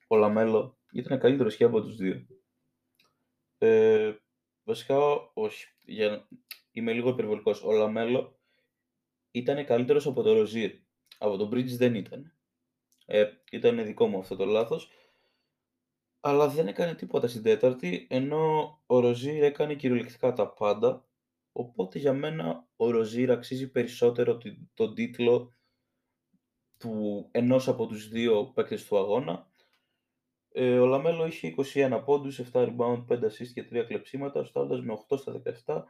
ο 0.07 0.17
Λαμέλο 0.17 0.79
ήταν 0.93 1.19
καλύτερος 1.19 1.57
και 1.57 1.65
από 1.65 1.83
τους 1.83 1.97
δύο. 1.97 2.27
Ε, 3.59 4.15
βασικά, 4.67 5.31
όχι. 5.35 5.67
Για... 5.85 6.29
Είμαι 6.71 6.93
λίγο 6.93 7.09
υπερβολικός. 7.09 7.63
Ο 7.63 7.73
Λαμέλο 7.73 8.39
ήταν 9.31 9.65
καλύτερος 9.65 10.07
από 10.07 10.23
το 10.23 10.33
Ροζίρ. 10.33 10.73
Από 11.19 11.37
τον 11.37 11.51
Bridges 11.53 11.77
δεν 11.77 11.95
ήταν. 11.95 12.33
Ε, 13.07 13.25
ήταν 13.51 13.85
δικό 13.85 14.07
μου 14.07 14.19
αυτό 14.19 14.37
το 14.37 14.45
λάθος. 14.45 14.91
Αλλά 16.21 16.49
δεν 16.49 16.67
έκανε 16.69 16.95
τίποτα 16.95 17.29
στην 17.29 17.43
τέταρτη, 17.43 18.07
ενώ 18.11 18.79
ο 18.87 19.01
Ροζίρ 19.01 19.43
έκανε 19.43 19.75
κυριολεκτικά 19.75 20.33
τα 20.33 20.49
πάντα 20.49 21.07
Οπότε 21.59 21.99
για 21.99 22.13
μένα 22.13 22.69
ο 22.77 22.91
Ροζίρ 22.91 23.31
αξίζει 23.31 23.71
περισσότερο 23.71 24.39
τον 24.75 24.95
τίτλο 24.95 25.55
του 26.79 27.29
ενός 27.31 27.69
από 27.69 27.87
τους 27.87 28.09
δύο 28.09 28.45
παίκτες 28.55 28.87
του 28.87 28.99
αγώνα. 28.99 29.51
Ε, 30.59 30.79
ο 30.79 30.87
Λαμέλο 30.87 31.27
είχε 31.27 31.55
21 31.57 32.03
πόντους, 32.05 32.41
7 32.53 32.53
rebound, 32.53 33.05
5 33.09 33.25
assist 33.25 33.49
και 33.55 33.63
3 33.71 33.85
κλεψίματα, 33.87 34.45
σουτάροντας 34.45 34.81
με 34.83 34.93
8 35.09 35.19
στα 35.19 35.33
17, 35.67 35.85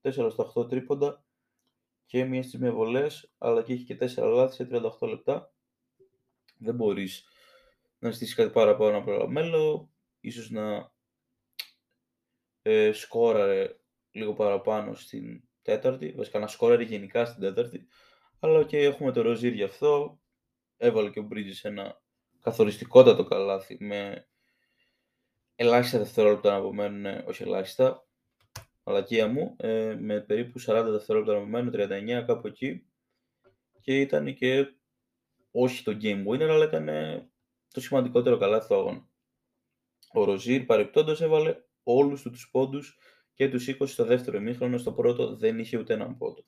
4 0.00 0.30
στα 0.30 0.52
8 0.54 0.68
τρίποντα 0.68 1.24
και 2.06 2.24
μία 2.24 2.42
στις 2.42 2.60
μία 2.60 2.70
βολές, 2.70 3.32
αλλά 3.38 3.62
και 3.62 3.72
έχει 3.72 3.84
και 3.84 3.94
4 3.94 4.32
λάθη 4.34 4.54
σε 4.54 4.68
38 5.00 5.08
λεπτά. 5.08 5.52
Δεν 6.58 6.74
μπορείς 6.74 7.24
να 7.98 8.12
ζητήσεις 8.12 8.34
κάτι 8.34 8.50
παραπάνω 8.50 8.96
από 8.96 9.06
το 9.10 9.16
Λαμέλο, 9.16 9.90
ίσως 10.20 10.50
να 10.50 10.92
ε, 12.62 12.92
σκόραρε 12.92 13.76
λίγο 14.10 14.32
παραπάνω 14.32 14.94
στην 14.94 15.42
τέταρτη, 15.62 16.12
βασικά 16.12 16.38
να 16.38 16.46
σκόραρε 16.46 16.82
γενικά 16.82 17.24
στην 17.24 17.40
τέταρτη, 17.40 17.86
αλλά 18.38 18.64
και 18.64 18.78
έχουμε 18.78 19.12
το 19.12 19.22
Ροζίρ 19.22 19.52
γι' 19.52 19.62
αυτό, 19.62 20.20
έβαλε 20.76 21.10
και 21.10 21.20
ο 21.20 21.28
Bridges 21.32 21.58
ένα 21.62 22.06
καθοριστικότατο 22.40 23.24
καλάθι 23.24 23.76
με 23.80 24.28
ελάχιστα 25.56 25.98
δευτερόλεπτα 25.98 26.50
να 26.50 26.56
απομένουν, 26.56 27.22
όχι 27.26 27.42
ελάχιστα, 27.42 28.06
μαλακία 28.84 29.26
μου, 29.26 29.56
ε, 29.58 29.96
με 30.00 30.20
περίπου 30.20 30.60
40 30.60 30.90
δευτερόλεπτα 30.90 31.32
να 31.32 31.38
απομένουν, 31.38 31.70
39 31.70 32.24
κάπου 32.26 32.46
εκεί 32.46 32.86
και 33.80 34.00
ήταν 34.00 34.34
και 34.34 34.72
όχι 35.50 35.82
το 35.82 35.98
game 36.02 36.26
winner, 36.26 36.48
αλλά 36.48 36.64
ήταν 36.64 36.88
το 37.72 37.80
σημαντικότερο 37.80 38.38
καλάθι 38.38 38.68
του 38.68 38.74
αγώνα. 38.74 39.08
Ο 40.12 40.24
Ροζίρ 40.24 40.64
παρεπτόντως 40.64 41.20
έβαλε 41.20 41.56
όλους 41.82 42.22
τους 42.22 42.50
πόντους 42.50 42.98
και 43.34 43.48
τους 43.48 43.68
20 43.68 43.86
στο 43.86 44.04
δεύτερο 44.04 44.36
ημίχρονο, 44.36 44.78
στο 44.78 44.92
πρώτο 44.92 45.36
δεν 45.36 45.58
είχε 45.58 45.78
ούτε 45.78 45.94
έναν 45.94 46.16
πόντο. 46.16 46.44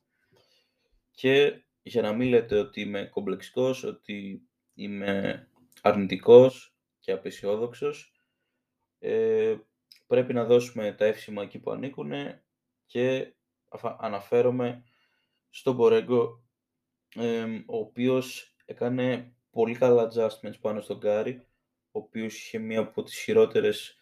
Και 1.10 1.64
για 1.82 2.02
να 2.02 2.12
μην 2.12 2.28
λέτε 2.28 2.58
ότι 2.58 2.80
είμαι 2.80 3.04
κομπλεξικός, 3.04 3.84
ότι 3.84 4.42
είμαι 4.74 5.48
αρνητικός 5.82 6.74
και 7.00 7.12
απεσιόδοξος, 7.12 8.12
ε, 8.98 9.56
πρέπει 10.06 10.32
να 10.32 10.44
δώσουμε 10.44 10.92
τα 10.92 11.04
εύσημα 11.04 11.42
εκεί 11.42 11.58
που 11.58 11.70
ανήκουν 11.70 12.12
και 12.86 13.34
αναφέρομαι 13.98 14.84
στον 15.50 15.74
Μπορέγκο, 15.74 16.42
ε, 17.14 17.44
ο 17.66 17.78
οποίος 17.78 18.54
έκανε 18.64 19.34
πολύ 19.50 19.74
καλά 19.74 20.08
adjustments 20.12 20.60
πάνω 20.60 20.80
στον 20.80 20.98
Γκάρι, 20.98 21.46
ο 21.90 21.98
οποίος 21.98 22.34
είχε 22.34 22.58
μία 22.58 22.80
από 22.80 23.02
τις 23.02 23.18
χειρότερες 23.18 23.96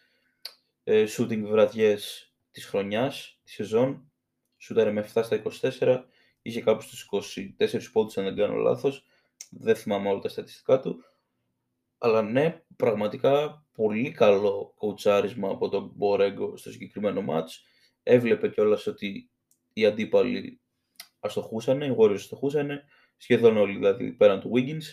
ε, 0.83 1.05
shooting 1.17 1.41
βραδιές 1.45 2.33
της 2.51 2.65
χρονιάς, 2.65 3.39
της 3.43 3.53
σεζόν, 3.53 4.11
σούταρε 4.57 4.91
με 4.91 5.01
7 5.13 5.23
στα 5.23 5.35
24, 5.35 6.05
είχε 6.41 6.61
κάπου 6.61 6.81
στους 6.81 7.09
24 7.57 7.91
πόντους 7.91 8.17
αν 8.17 8.23
δεν 8.23 8.35
κάνω 8.35 8.55
λάθος, 8.55 9.05
δεν 9.49 9.75
θυμάμαι 9.75 10.09
όλα 10.09 10.19
τα 10.19 10.29
στατιστικά 10.29 10.79
του, 10.79 11.03
αλλά 11.99 12.21
ναι, 12.21 12.63
πραγματικά 12.75 13.65
πολύ 13.73 14.11
καλό 14.11 14.73
κοουτσάρισμα 14.75 15.49
από 15.49 15.69
τον 15.69 15.91
Μπορέγκο 15.95 16.57
στο 16.57 16.71
συγκεκριμένο 16.71 17.21
μάτς. 17.21 17.63
Έβλεπε 18.03 18.49
κιόλας 18.49 18.87
ότι 18.87 19.31
οι 19.73 19.85
αντίπαλοι 19.85 20.61
αστοχούσαν, 21.19 21.81
οι 21.81 21.95
Warriors 21.97 22.13
αστοχούσαν, 22.13 22.81
σχεδόν 23.17 23.57
όλοι 23.57 23.75
δηλαδή 23.75 24.11
πέραν 24.13 24.39
του 24.39 24.51
Wiggins 24.55 24.83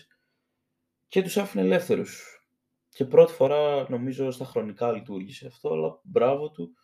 και 1.08 1.22
τους 1.22 1.36
άφηνε 1.36 1.64
ελεύθερους. 1.64 2.40
Και 2.88 3.04
πρώτη 3.04 3.32
φορά 3.32 3.90
νομίζω 3.90 4.30
στα 4.30 4.44
χρονικά 4.44 4.92
λειτουργήσε 4.92 5.46
αυτό, 5.46 5.72
αλλά 5.72 6.00
μπράβο 6.02 6.50
του 6.50 6.76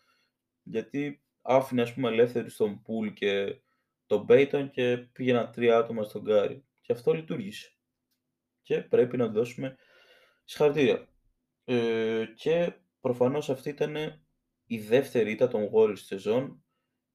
γιατί 0.63 1.23
άφηνε 1.43 1.83
ας 1.83 1.95
πούμε 1.95 2.09
ελεύθερη 2.09 2.51
στον 2.51 2.83
Πουλ 2.83 3.09
και 3.09 3.61
τον 4.07 4.25
Μπέιτον 4.25 4.71
και 4.71 4.97
πήγαιναν 4.97 5.53
τρία 5.53 5.77
άτομα 5.77 6.03
στον 6.03 6.23
Γκάρι. 6.23 6.65
Και 6.81 6.93
αυτό 6.93 7.13
λειτουργήσε. 7.13 7.77
Και 8.63 8.81
πρέπει 8.81 9.17
να 9.17 9.29
δώσουμε 9.29 9.77
συγχαρητήρια. 10.45 11.09
Ε, 11.65 12.25
και 12.35 12.73
προφανώς 13.01 13.51
αυτή 13.51 13.69
ήταν 13.69 13.97
η 14.67 14.79
δεύτερη 14.79 15.31
ήττα 15.31 15.49
των 15.49 15.71
Warriors 15.73 15.97
στη 15.97 16.07
σεζόν. 16.07 16.65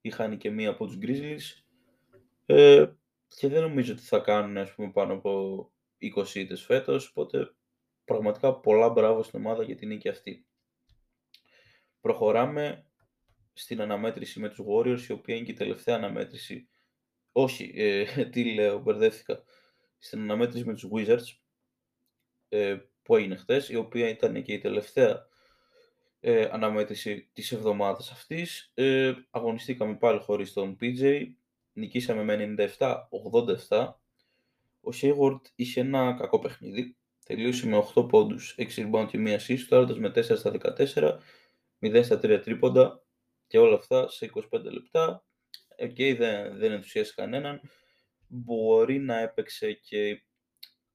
Είχαν 0.02 0.38
και 0.38 0.50
μία 0.50 0.70
από 0.70 0.86
τους 0.86 0.98
Grizzlies. 1.02 1.64
Ε, 2.46 2.86
και 3.28 3.48
δεν 3.48 3.62
νομίζω 3.62 3.94
ότι 3.94 4.02
θα 4.02 4.20
κάνουν 4.20 4.58
ας 4.58 4.74
πούμε, 4.74 4.92
πάνω 4.92 5.14
από 5.14 5.72
20 5.98 6.36
ήττες 6.36 6.64
φέτος, 6.64 7.10
οπότε 7.10 7.56
πραγματικά 8.06 8.60
πολλά 8.60 8.90
μπράβο 8.90 9.24
στην 9.24 9.40
ομάδα 9.40 9.64
για 9.64 9.76
την 9.76 9.88
νίκη 9.88 10.10
αυτή. 10.10 10.46
Προχωράμε 12.02 12.86
στην 13.54 13.82
αναμέτρηση 13.82 14.40
με 14.40 14.50
τους 14.50 14.60
Warriors, 14.68 15.02
η 15.10 15.12
οποία 15.12 15.36
είναι 15.36 15.46
και 15.46 15.52
η 15.52 15.56
τελευταία 15.56 15.96
αναμέτρηση. 15.96 16.70
Όχι, 17.32 17.72
ε, 17.76 18.06
τι 18.32 18.54
λέω, 18.54 18.80
μπερδεύτηκα. 18.80 19.44
Στην 19.98 20.22
αναμέτρηση 20.22 20.66
με 20.66 20.74
τους 20.74 20.88
Wizards, 20.94 21.38
ε, 22.50 22.78
που 23.08 23.16
έγινε 23.16 23.36
χτες, 23.36 23.70
η 23.70 23.76
οποία 23.76 24.10
ήταν 24.10 24.44
και 24.44 24.54
η 24.54 24.58
τελευταία 24.58 25.26
ε, 26.20 26.50
αναμέτρηση 26.52 27.30
της 27.34 27.52
εβδομάδας 27.52 28.12
αυτής. 28.12 28.72
Ε, 28.74 29.14
αγωνιστήκαμε 29.30 29.96
πάλι 29.96 30.20
χωρίς 30.20 30.54
τον 30.54 30.78
PJ, 30.82 31.24
νικήσαμε 31.74 32.24
με 32.24 32.56
97-87. 33.70 33.88
Ο 34.82 34.90
Hayward 35.02 35.42
είχε 35.56 35.80
ένα 35.80 36.16
κακό 36.20 36.40
παιχνίδι, 36.40 36.98
τελείωσε 37.26 37.68
με 37.68 37.84
8 37.96 38.08
πόντους, 38.10 38.56
6 38.58 38.68
rebound 38.76 39.08
και 39.08 39.18
1 39.18 39.38
assist, 39.38 39.66
τώρα 39.70 39.96
με 39.96 40.10
4 40.10 40.38
στα 40.38 40.52
14, 40.52 41.20
0 41.80 42.04
στα 42.04 42.20
3 42.20 42.42
τρίποντα, 42.44 43.02
και 43.48 43.58
όλα 43.58 43.76
αυτά 43.76 44.10
σε 44.10 44.32
25 44.34 44.64
λεπτά. 44.64 45.26
Okay, 45.80 46.16
δεν, 46.18 46.58
δεν 46.58 46.72
ενθουσίασε 46.72 47.14
κανέναν. 47.16 47.62
Μπορεί 48.28 49.00
να 49.00 49.20
έπαιξε 49.20 49.72
και 49.72 50.24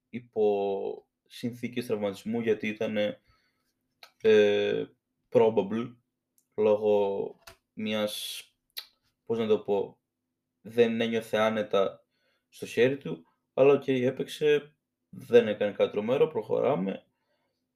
υπό 0.09 1.07
συνθήκες 1.33 1.87
τραυματισμού 1.87 2.41
γιατί 2.41 2.69
ήταν 2.69 2.97
ε, 4.23 4.85
probable 5.31 5.97
λόγω 6.55 7.37
μιας, 7.73 8.43
πώς 9.25 9.39
να 9.39 9.47
το 9.47 9.59
πω, 9.59 9.99
δεν 10.61 11.01
ένιωθε 11.01 11.37
άνετα 11.37 12.07
στο 12.49 12.67
χέρι 12.67 12.97
του, 12.97 13.27
αλλά 13.55 13.79
και 13.79 13.97
okay, 13.97 14.03
έπαιξε, 14.03 14.75
δεν 15.09 15.49
έκανε 15.49 15.73
κάτι 15.73 15.91
τρομερό, 15.91 16.27
προχωράμε. 16.27 17.07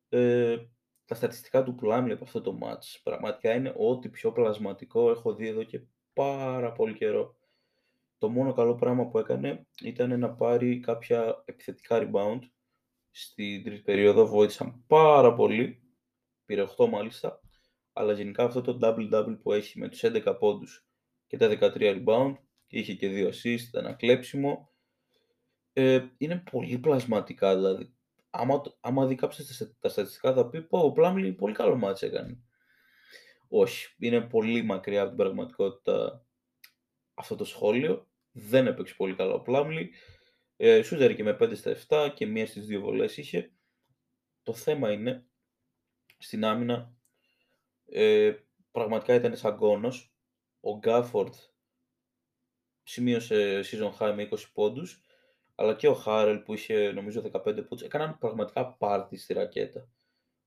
Ε, 0.08 0.56
τα 1.04 1.14
στατιστικά 1.14 1.62
του 1.62 1.74
Πλάμι 1.74 2.12
από 2.12 2.24
αυτό 2.24 2.40
το 2.40 2.58
match 2.62 3.00
πραγματικά 3.02 3.54
είναι 3.54 3.74
ό,τι 3.76 4.08
πιο 4.08 4.32
πλασματικό 4.32 5.10
έχω 5.10 5.34
δει 5.34 5.46
εδώ 5.46 5.62
και 5.62 5.80
πάρα 6.12 6.72
πολύ 6.72 6.94
καιρό. 6.94 7.36
Το 8.18 8.28
μόνο 8.28 8.52
καλό 8.52 8.74
πράγμα 8.74 9.06
που 9.06 9.18
έκανε 9.18 9.66
ήταν 9.82 10.18
να 10.18 10.30
πάρει 10.34 10.80
κάποια 10.80 11.42
επιθετικά 11.44 11.98
rebound 12.02 12.40
στην 13.18 13.64
τρίτη 13.64 13.82
περίοδο, 13.82 14.26
βοήθησαν 14.26 14.84
πάρα 14.86 15.34
πολύ, 15.34 15.82
πήρε 16.44 16.66
8 16.76 16.88
μάλιστα, 16.88 17.40
αλλά 17.92 18.12
γενικά 18.12 18.44
αυτό 18.44 18.60
το 18.60 18.78
double-double 18.82 19.38
που 19.42 19.52
έχει 19.52 19.78
με 19.78 19.88
τους 19.88 20.00
11 20.04 20.36
πόντους 20.38 20.86
και 21.26 21.36
τα 21.36 21.48
13 21.48 21.76
rebound, 21.76 22.34
είχε 22.66 22.94
και 22.94 23.08
2 23.08 23.28
assist, 23.28 23.68
ένα 23.72 23.92
κλέψιμο, 23.92 24.70
ε, 25.72 26.04
είναι 26.18 26.42
πολύ 26.50 26.78
πλασματικά 26.78 27.54
δηλαδή 27.54 27.96
άμα, 28.36 28.62
άμα 28.80 29.06
δει 29.06 29.14
κάποιος 29.14 29.74
τα 29.80 29.88
στατιστικά 29.88 30.32
θα 30.32 30.48
πει 30.48 30.62
πω 30.62 30.78
ο 30.78 30.92
Πλάμλι 30.92 31.32
πολύ 31.32 31.54
καλό 31.54 31.76
μάτς 31.76 32.02
έκανε. 32.02 32.38
όχι, 33.48 33.94
είναι 33.98 34.20
πολύ 34.20 34.62
μακριά 34.62 35.00
από 35.00 35.08
την 35.08 35.18
πραγματικότητα 35.18 36.26
αυτό 37.14 37.36
το 37.36 37.44
σχόλιο. 37.44 38.06
Δεν 38.32 38.66
έπαιξε 38.66 38.94
πολύ 38.96 39.14
καλά 39.14 39.34
ο 39.34 39.40
Πλάμλι. 39.40 39.90
Ε, 40.56 40.82
σούζερε 40.82 41.14
και 41.14 41.22
με 41.22 41.36
5 41.40 41.56
στα 41.56 41.76
7 41.88 42.12
και 42.14 42.26
μία 42.26 42.46
στις 42.46 42.66
δύο 42.66 42.80
βολές 42.80 43.16
είχε. 43.16 43.52
Το 44.42 44.54
θέμα 44.54 44.92
είναι, 44.92 45.26
στην 46.18 46.44
άμυνα, 46.44 46.96
ε, 47.86 48.34
πραγματικά 48.70 49.14
ήταν 49.14 49.36
σαν 49.36 49.56
κόνος. 49.56 50.14
Ο 50.60 50.78
Γκάφορντ 50.78 51.34
σημείωσε 52.82 53.60
season 53.64 53.92
high 53.98 54.14
με 54.14 54.22
20 54.22 54.50
πόντους, 54.52 55.00
αλλά 55.54 55.74
και 55.74 55.88
ο 55.88 55.94
Χάρελ 55.94 56.38
που 56.38 56.54
είχε 56.54 56.92
νομίζω 56.92 57.20
15 57.20 57.62
πόντους, 57.62 57.82
έκαναν 57.82 58.18
πραγματικά 58.18 58.72
πάρτι 58.72 59.16
στη 59.16 59.32
ρακέτα. 59.32 59.88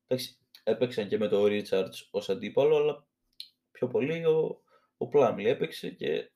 Εντάξει, 0.07 0.37
έπαιξαν 0.63 1.07
και 1.07 1.17
με 1.17 1.27
το 1.27 1.43
Richards 1.45 2.07
ως 2.11 2.29
αντίπαλο, 2.29 2.75
αλλά 2.75 3.07
πιο 3.71 3.87
πολύ 3.87 4.25
ο, 4.25 4.61
ο 4.97 5.07
Πλάμλι 5.07 5.49
έπαιξε 5.49 5.89
και 5.89 6.31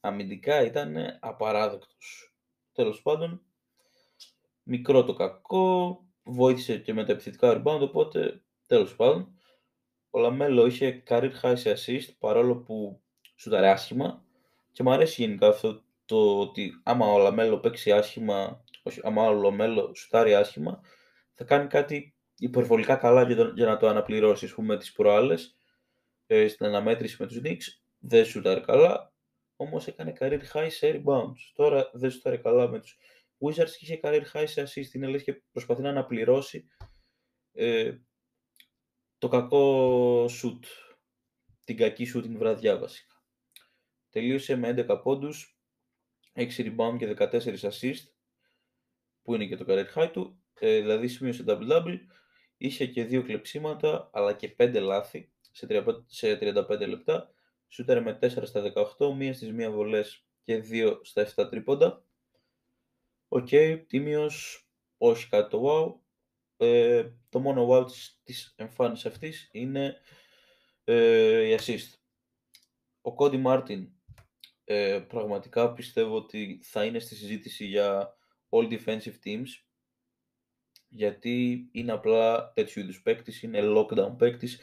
αμυντικά 0.00 0.62
ήταν 0.62 1.18
απαράδεκτος. 1.20 2.31
Τέλος 2.72 3.02
πάντων, 3.02 3.42
μικρό 4.62 5.04
το 5.04 5.12
κακό, 5.12 6.00
βοήθησε 6.22 6.78
και 6.78 6.92
με 6.92 7.04
τα 7.04 7.12
επιθετικά 7.12 7.62
rebound, 7.62 7.80
οπότε 7.80 8.42
τέλος 8.66 8.96
πάντων. 8.96 9.36
Ο 10.10 10.18
Λαμέλο 10.18 10.66
είχε 10.66 11.02
career 11.08 11.30
high 11.42 11.56
σε 11.56 11.72
assist, 11.72 12.14
παρόλο 12.18 12.56
που 12.56 13.00
σούταρε 13.36 13.56
άσχημα 13.56 14.24
και 14.72 14.82
μου 14.82 14.92
αρέσει 14.92 15.22
γενικά 15.22 15.48
αυτό 15.48 15.82
το 16.04 16.40
ότι 16.40 16.80
άμα 16.82 17.12
ο 17.12 17.18
Λαμέλο 17.18 17.58
παίξει 17.58 17.92
άσχημα, 17.92 18.64
όχι, 18.82 19.00
άμα 19.02 19.28
ο 19.28 19.32
Λαμέλο 19.32 19.94
σουτάρει 19.94 20.34
άσχημα, 20.34 20.80
θα 21.32 21.44
κάνει 21.44 21.66
κάτι 21.66 22.14
υπερβολικά 22.38 22.96
καλά 22.96 23.22
για, 23.22 23.52
για 23.54 23.66
να 23.66 23.76
το 23.76 23.88
αναπληρώσει. 23.88 24.46
Ας 24.46 24.54
πούμε, 24.54 24.78
τις 24.78 24.92
προάλλες, 24.92 25.56
ε, 26.26 26.48
στην 26.48 26.66
αναμέτρηση 26.66 27.16
με 27.18 27.26
τους 27.26 27.40
Knicks, 27.44 27.80
δεν 27.98 28.24
σουτάρει 28.24 28.60
καλά, 28.60 29.11
όμως 29.62 29.86
έκανε 29.86 30.12
career 30.20 30.40
high 30.52 30.68
σε 30.70 31.02
rebounds. 31.04 31.50
Τώρα 31.54 31.90
δεν 31.92 32.10
σουτάρει 32.10 32.38
καλά 32.38 32.68
με 32.68 32.80
τους 32.80 32.98
Wizards 33.38 33.70
και 33.70 33.84
είχε 33.84 34.00
career 34.02 34.22
high 34.32 34.44
σε 34.46 34.62
assist. 34.62 34.94
Είναι 34.94 35.06
λες 35.06 35.22
και 35.22 35.42
προσπαθεί 35.52 35.82
να 35.82 35.88
αναπληρώσει 35.88 36.66
ε, 37.52 37.96
το 39.18 39.28
κακό 39.28 40.24
shoot, 40.24 40.60
την 41.64 41.76
κακή 41.76 42.12
shooting 42.14 42.36
βραδιά 42.36 42.78
βασικά. 42.78 43.24
Τελείωσε 44.10 44.56
με 44.56 44.84
11 44.88 45.00
πόντους, 45.02 45.58
6 46.34 46.48
rebound 46.56 46.96
και 46.98 47.14
14 47.18 47.58
assist, 47.58 48.04
που 49.22 49.34
είναι 49.34 49.46
και 49.46 49.56
το 49.56 49.64
career 49.68 49.94
high 49.94 50.10
του, 50.12 50.42
ε, 50.58 50.80
δηλαδή 50.80 51.08
σημείωσε 51.08 51.44
double-double, 51.46 51.98
είχε 52.56 52.86
και 52.86 53.04
δύο 53.04 53.22
κλεψίματα, 53.22 54.10
αλλά 54.12 54.32
και 54.32 54.54
5 54.58 54.80
λάθη 54.80 55.32
σε 56.06 56.38
35 56.40 56.86
λεπτά, 56.88 57.34
σούταρε 57.72 58.00
με 58.00 58.18
4 58.22 58.28
στα 58.42 58.72
18, 58.98 59.14
μία 59.14 59.34
στις 59.34 59.52
μία 59.52 59.70
βολές 59.70 60.26
και 60.42 60.64
2 60.70 60.98
στα 61.02 61.26
7 61.36 61.48
τρίποντα. 61.50 62.04
OK, 63.28 63.48
okay, 63.50 63.84
τίμιος, 63.86 64.66
όχι 64.96 65.28
κάτι 65.28 65.50
το 65.50 65.62
wow. 65.66 66.00
Ε, 66.56 67.10
το 67.28 67.40
μόνο 67.40 67.68
wow 67.70 67.86
της, 67.86 68.20
της 68.24 68.54
εμφάνισης 68.56 69.06
αυτής 69.06 69.48
είναι 69.52 69.96
ε, 70.84 71.42
οι 71.42 71.58
assist. 71.60 71.98
Ο 73.00 73.14
Κόντι 73.14 73.36
Μάρτιν 73.36 73.88
ε, 74.64 75.04
πραγματικά 75.08 75.72
πιστεύω 75.72 76.16
ότι 76.16 76.60
θα 76.62 76.84
είναι 76.84 76.98
στη 76.98 77.14
συζήτηση 77.14 77.64
για 77.64 78.16
all 78.48 78.78
defensive 78.78 79.14
teams 79.24 79.48
γιατί 80.88 81.68
είναι 81.72 81.92
απλά 81.92 82.52
τέτοιου 82.52 82.80
είδους 82.80 83.02
παίκτης, 83.02 83.42
είναι 83.42 83.60
lockdown 83.62 84.14
παίκτης. 84.18 84.60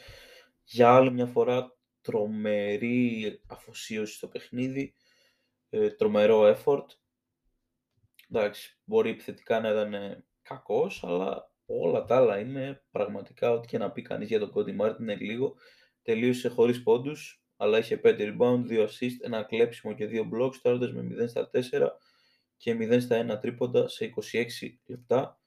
Για 0.64 0.94
άλλη 0.94 1.12
μια 1.12 1.26
φορά 1.26 1.79
τρομερή 2.10 3.40
αφοσίωση 3.46 4.14
στο 4.14 4.28
παιχνίδι, 4.28 4.94
ε, 5.70 5.90
τρομερό 5.90 6.56
effort. 6.56 6.86
Εντάξει, 8.30 8.78
μπορεί 8.84 9.10
επιθετικά 9.10 9.60
να 9.60 9.70
ήταν 9.70 10.24
κακός, 10.42 11.04
αλλά 11.04 11.50
όλα 11.66 12.04
τα 12.04 12.16
άλλα 12.16 12.38
είναι 12.38 12.82
πραγματικά 12.90 13.50
ό,τι 13.50 13.66
και 13.66 13.78
να 13.78 13.90
πει 13.90 14.02
κανείς 14.02 14.28
για 14.28 14.38
τον 14.38 14.52
Cody 14.54 14.80
Martin 14.80 15.00
είναι 15.00 15.14
λίγο. 15.14 15.54
Τελείωσε 16.02 16.48
χωρίς 16.48 16.82
πόντους, 16.82 17.44
αλλά 17.56 17.78
είχε 17.78 18.00
5 18.04 18.16
rebound, 18.18 18.64
2 18.68 18.84
assist, 18.84 19.20
ένα 19.20 19.42
κλέψιμο 19.42 19.94
και 19.94 20.06
2 20.06 20.22
blocks, 20.34 20.56
τώρα 20.62 20.78
με 20.78 21.02
0 21.02 21.28
στα 21.28 21.50
4 21.52 21.90
και 22.56 22.74
0 22.74 23.00
στα 23.00 23.36
1 23.36 23.40
τρίποντα 23.40 23.88
σε 23.88 24.12
26 24.32 24.44
λεπτά 24.86 25.40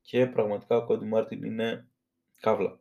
και 0.00 0.26
πραγματικά 0.26 0.76
ο 0.76 0.86
Cody 0.88 1.12
Martin 1.14 1.42
είναι 1.44 1.88
καύλα. 2.40 2.80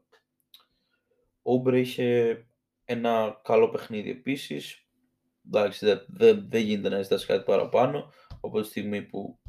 Ο 1.41 1.53
Ούμπρε 1.53 1.79
είχε 1.79 2.37
ένα 2.85 3.41
καλό 3.43 3.69
παιχνίδι 3.69 4.09
επίσης. 4.09 4.87
Εντάξει, 5.45 5.85
δεν 5.85 6.05
δε, 6.07 6.33
δε 6.33 6.59
γίνεται 6.59 6.89
να 6.89 7.01
ζητάς 7.01 7.25
κάτι 7.25 7.43
παραπάνω 7.43 8.13
από 8.41 8.61
τη 8.61 8.67
στιγμή 8.67 9.01
που 9.01 9.39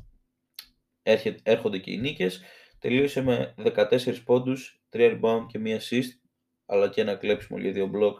έρχε, 1.02 1.36
έρχονται 1.42 1.78
και 1.78 1.92
οι 1.92 1.98
νίκες. 1.98 2.42
Τελείωσε 2.78 3.22
με 3.22 3.54
14 3.56 4.22
πόντους, 4.24 4.82
3 4.90 5.20
rebound 5.20 5.46
και 5.48 5.58
1 5.58 5.78
assist, 5.78 6.08
αλλά 6.66 6.88
και 6.88 7.00
ένα 7.00 7.14
κλέψιμο 7.14 7.58
για 7.58 7.72
2 7.72 7.90
block 7.94 8.14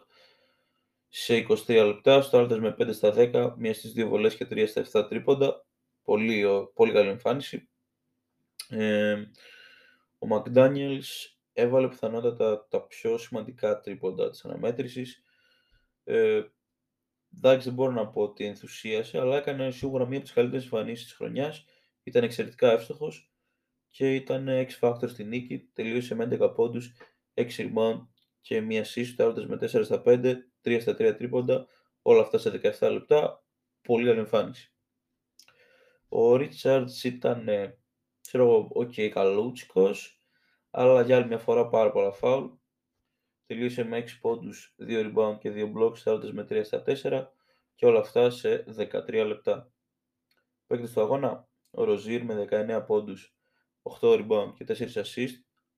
σε 1.09 1.47
23 1.49 1.87
λεπτά. 1.87 2.23
Στο 2.23 2.39
άλλο 2.39 2.61
με 2.61 2.75
5 2.79 2.93
στα 2.93 3.13
10, 3.17 3.55
μία 3.57 3.75
στις 3.75 3.93
2 3.97 4.09
βολές 4.09 4.37
και 4.37 4.47
3 4.51 4.67
στα 4.67 4.85
7 4.93 5.09
τρίποντα. 5.09 5.67
Πολύ, 6.05 6.45
πολύ 6.75 6.93
καλή 6.93 7.09
εμφάνιση. 7.09 7.69
Ε, 8.69 9.13
ο 10.19 10.27
McDaniels 10.31 11.34
έβαλε 11.55 11.89
πιθανότατα 11.89 12.67
τα 12.69 12.87
πιο 12.87 13.19
σημαντικά 13.19 13.81
τρίποντα 13.81 14.31
της 14.31 14.45
αναμέτρησης. 14.45 15.23
Ε, 16.05 16.43
εντάξει, 17.37 17.67
δεν 17.67 17.75
μπορώ 17.75 17.93
να 17.93 18.09
πω 18.09 18.23
ότι 18.23 18.45
ενθουσίασε, 18.45 19.19
αλλά 19.19 19.37
έκανε 19.37 19.71
σίγουρα 19.71 20.07
μία 20.07 20.17
από 20.17 20.25
τις 20.27 20.35
καλύτερες 20.35 20.65
εμφανίσεις 20.65 21.05
της 21.05 21.15
χρονιάς. 21.15 21.65
Ήταν 22.03 22.23
εξαιρετικά 22.23 22.71
εύστοχος 22.71 23.33
και 23.91 24.15
ήταν 24.15 24.49
X-Factor 24.49 25.09
στη 25.09 25.25
νίκη. 25.25 25.59
Τελείωσε 25.73 26.15
με 26.15 26.25
11 26.25 26.55
πόντους, 26.55 26.93
6 27.35 27.47
rebound 27.59 28.07
και 28.41 28.61
μία 28.61 28.85
assist, 28.85 29.45
με 29.49 29.57
4 29.57 29.85
στα 29.85 30.03
5, 30.05 30.37
3 30.61 30.81
στα 30.81 30.93
3 30.93 31.15
τρίποντα, 31.17 31.67
όλα 32.03 32.21
αυτά 32.21 32.39
σε 32.39 32.51
17 32.51 32.91
λεπτά. 32.91 33.45
Πολύ 33.83 34.07
καλή 34.07 34.19
εμφάνιση. 34.19 34.73
Ο 36.09 36.35
Richards 36.35 37.05
ήταν, 37.05 37.49
ξέρω 38.21 38.45
εγώ, 38.45 38.71
ok, 38.75 39.09
καλούτσικος, 39.09 40.24
αλλά 40.77 41.03
για 41.03 41.17
άλλη 41.17 41.27
μια 41.27 41.39
φορά 41.39 41.69
πάρα 41.69 41.91
πολλά 41.91 42.13
φάουλ. 42.13 42.47
Τελείωσε 43.47 43.85
με 43.85 43.97
6 43.97 44.19
πόντους, 44.21 44.75
2 44.79 45.13
rebound 45.13 45.39
και 45.39 45.51
2 45.51 45.73
blocks, 45.77 45.97
στάρτες 45.97 46.33
με 46.33 46.45
3 46.45 46.65
στα 46.65 46.83
4 46.83 47.33
και 47.75 47.87
όλα 47.87 47.99
αυτά 47.99 48.31
σε 48.31 48.65
13 48.69 49.25
λεπτά. 49.27 49.73
Παίκτης 50.67 50.93
του 50.93 51.01
αγώνα, 51.01 51.49
ο 51.71 51.85
Ροζίρ 51.85 52.25
με 52.25 52.35
19 52.35 52.85
πόντους, 52.87 53.37
8 53.83 54.13
rebound 54.13 54.53
και 54.55 54.65
4 54.65 55.03
assist, 55.03 55.35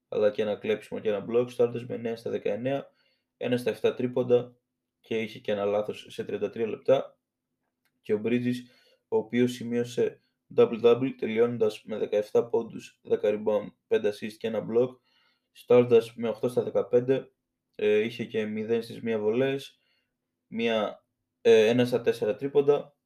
αλλά 0.08 0.30
και 0.30 0.42
ένα 0.42 0.56
κλέψιμο 0.56 1.00
και 1.00 1.08
ένα 1.08 1.26
block, 1.28 1.50
στάρτες 1.50 1.86
με 1.86 1.94
9 1.94 2.16
στα 2.16 2.30
19, 2.30 2.92
1 3.36 3.56
στα 3.56 3.70
7 3.70 3.94
τρίποντα 3.96 4.56
και 5.00 5.20
είχε 5.20 5.38
και 5.38 5.52
ένα 5.52 5.64
λάθος 5.64 6.06
σε 6.08 6.24
33 6.24 6.66
λεπτά. 6.66 7.18
Και 8.02 8.14
ο 8.14 8.20
Bridges, 8.24 8.56
ο 9.08 9.16
οποίος 9.16 9.52
σημείωσε 9.52 10.20
double-double 10.56 11.10
τελειώνοντας 11.18 11.82
με 11.84 12.08
17 12.32 12.48
πόντους, 12.50 13.00
10 13.02 13.30
rebound, 13.30 13.66
5 13.88 14.08
assist 14.08 14.32
και 14.38 14.46
ένα 14.46 14.66
block. 14.70 14.88
Στάροντας 15.52 16.14
με 16.14 16.28
8 16.28 16.48
στα 16.48 16.62
15, 16.62 17.30
ε, 17.74 17.98
είχε 17.98 18.24
και 18.24 18.46
0 18.46 18.82
στις 18.82 19.00
1 19.02 19.18
βολές, 19.18 19.80
μία, 20.46 21.04
ε, 21.40 21.68
1 21.68 21.86
στα 21.86 22.00
4 22.00 22.34
τρίποντα 22.36 22.96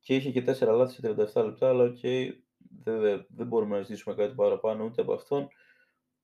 και 0.00 0.14
είχε 0.14 0.30
και 0.30 0.42
4 0.42 0.72
λάθη 0.72 0.94
σε 0.94 1.00
37 1.00 1.44
λεπτά, 1.44 1.68
αλλά 1.68 1.84
OK, 1.84 1.98
okay, 2.02 2.30
δεν, 2.82 3.26
δεν 3.28 3.46
μπορούμε 3.46 3.76
να 3.76 3.82
ζητήσουμε 3.82 4.14
κάτι 4.14 4.34
παραπάνω 4.34 4.84
ούτε 4.84 5.00
από 5.02 5.12
αυτόν, 5.12 5.48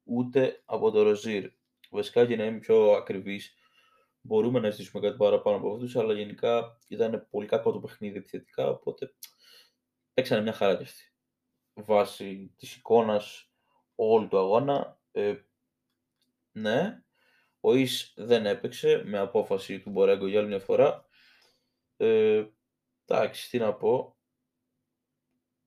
ούτε 0.04 0.62
από 0.64 0.90
το 0.90 1.02
Ροζίρ. 1.02 1.50
Βασικά 1.90 2.22
για 2.22 2.36
να 2.36 2.44
είμαι 2.44 2.58
πιο 2.58 2.90
ακριβής, 2.90 3.54
μπορούμε 4.20 4.60
να 4.60 4.70
ζητήσουμε 4.70 5.06
κάτι 5.06 5.16
παραπάνω 5.16 5.56
από 5.56 5.72
αυτούς, 5.72 5.96
αλλά 5.96 6.12
γενικά 6.12 6.78
ήταν 6.88 7.26
πολύ 7.30 7.46
κακό 7.46 7.72
το 7.72 7.80
παιχνίδι 7.80 8.16
επιθετικά, 8.18 8.68
οπότε 8.68 9.12
παίξανε 10.16 10.42
μια 10.42 10.52
χαρά 10.52 10.76
κι 10.76 10.82
αυτοί. 10.82 11.12
Βάσει 11.74 12.54
της 12.56 12.76
εικόνας 12.76 13.50
όλου 13.94 14.28
του 14.28 14.38
αγώνα, 14.38 15.00
ε, 15.12 15.34
ναι, 16.52 17.02
ο 17.60 17.74
Ish 17.74 18.12
δεν 18.16 18.46
έπαιξε 18.46 19.02
με 19.04 19.18
απόφαση 19.18 19.80
του 19.80 19.90
Μπορέγκο 19.90 20.26
για 20.26 20.38
άλλη 20.38 20.48
μια 20.48 20.60
φορά. 20.60 21.06
Ε, 21.96 22.44
εντάξει, 23.04 23.50
τι 23.50 23.58
να 23.58 23.74
πω. 23.74 24.16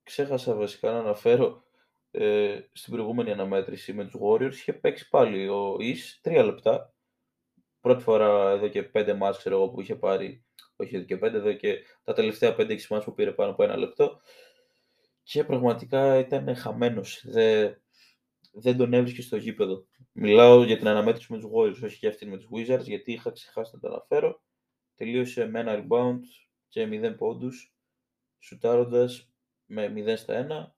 Ξέχασα 0.03 0.55
βασικά 0.55 0.91
να 0.91 0.99
αναφέρω 0.99 1.63
ε, 2.11 2.61
στην 2.71 2.93
προηγούμενη 2.93 3.31
αναμέτρηση 3.31 3.93
με 3.93 4.05
τους 4.05 4.19
Warriors 4.21 4.53
είχε 4.53 4.73
παίξει 4.73 5.09
πάλι 5.09 5.49
ο 5.49 5.77
Ις 5.79 6.19
τρία 6.21 6.43
λεπτά. 6.43 6.93
Πρώτη 7.79 8.03
φορά 8.03 8.49
εδώ 8.49 8.67
και 8.67 8.83
πέντε 8.83 9.13
μάτς 9.13 9.37
ξέρω 9.37 9.55
εγώ 9.55 9.69
που 9.69 9.81
είχε 9.81 9.95
πάρει 9.95 10.45
όχι 10.79 10.95
εδώ 10.95 11.05
και 11.05 11.17
πέντε, 11.17 11.37
εδώ 11.37 11.53
και 11.53 11.79
τα 12.03 12.13
τελευταία 12.13 12.55
5-6 12.57 12.87
μάτς 12.89 13.05
που 13.05 13.13
πήρε 13.13 13.31
πάνω 13.31 13.51
από 13.51 13.63
ένα 13.63 13.77
λεπτό 13.77 14.19
και 15.23 15.43
πραγματικά 15.43 16.17
ήταν 16.17 16.55
χαμένος. 16.55 17.21
Δεν, 17.25 17.81
δεν 18.51 18.77
τον 18.77 18.93
έβρισκε 18.93 19.21
στο 19.21 19.37
γήπεδο. 19.37 19.85
Μιλάω 20.11 20.63
για 20.63 20.77
την 20.77 20.87
αναμέτρηση 20.87 21.33
με 21.33 21.39
τους 21.39 21.49
Warriors, 21.53 21.83
όχι 21.83 21.95
για 21.95 22.09
αυτήν 22.09 22.29
με 22.29 22.37
τους 22.37 22.47
Wizards, 22.55 22.83
γιατί 22.83 23.11
είχα 23.11 23.31
ξεχάσει 23.31 23.71
να 23.73 23.79
το 23.79 23.87
αναφέρω. 23.87 24.41
Τελείωσε 24.95 25.45
με 25.45 25.59
ένα 25.59 25.85
rebound 25.87 26.19
και 26.67 26.87
0 26.91 27.15
πόντους, 27.17 27.75
σουτάροντας 28.39 29.31
με 29.65 29.93
0 29.95 30.17
στα 30.17 30.33
1 30.33 30.75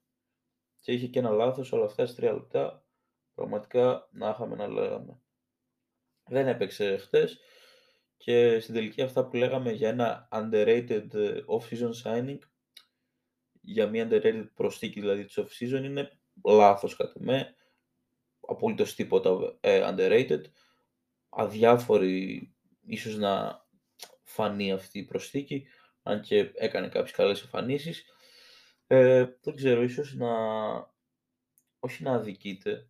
και 0.80 0.92
είχε 0.92 1.08
και 1.08 1.20
ένα 1.20 1.30
λάθος, 1.30 1.74
αλλά 1.74 1.86
αυτά 1.86 2.06
σε 2.06 2.16
3 2.22 2.34
λεπτά 2.34 2.86
πραγματικά 3.34 4.08
να 4.12 4.30
είχαμε 4.30 4.56
να 4.56 4.68
λέγαμε. 4.68 5.20
Δεν 6.26 6.48
έπαιξε 6.48 6.98
χτες 6.98 7.40
και 8.24 8.60
στην 8.60 8.74
τελική 8.74 9.02
αυτά 9.02 9.26
που 9.26 9.36
λέγαμε 9.36 9.72
για 9.72 9.90
ένα 9.90 10.28
underrated 10.32 11.08
off-season 11.46 11.92
signing, 12.04 12.38
για 13.62 13.88
μια 13.88 14.08
underrated 14.10 14.46
προσθήκη 14.54 15.00
δηλαδή 15.00 15.26
της 15.26 15.40
off-season 15.40 15.84
είναι 15.84 16.20
λάθος 16.44 16.96
κατά 16.96 17.14
με, 17.16 17.56
απολύτως 18.48 18.96
τίποτα 18.96 19.58
ε, 19.60 19.94
underrated, 19.94 20.42
αδιάφορη 21.30 22.54
ίσως 22.86 23.18
να 23.18 23.66
φανεί 24.24 24.72
αυτή 24.72 25.00
η 25.00 25.04
προσθήκη, 25.04 25.68
αν 26.04 26.22
και 26.22 26.52
έκανε 26.54 26.88
κάποιες 26.88 27.12
καλές 27.12 27.42
εμφανίσεις. 27.42 28.06
Ε, 28.88 29.26
δεν 29.42 29.56
ξέρω, 29.56 29.84
ίσως 29.84 30.16
να, 30.16 30.34
όχι 31.80 32.04
να 32.04 32.14
αδικείται, 32.14 32.88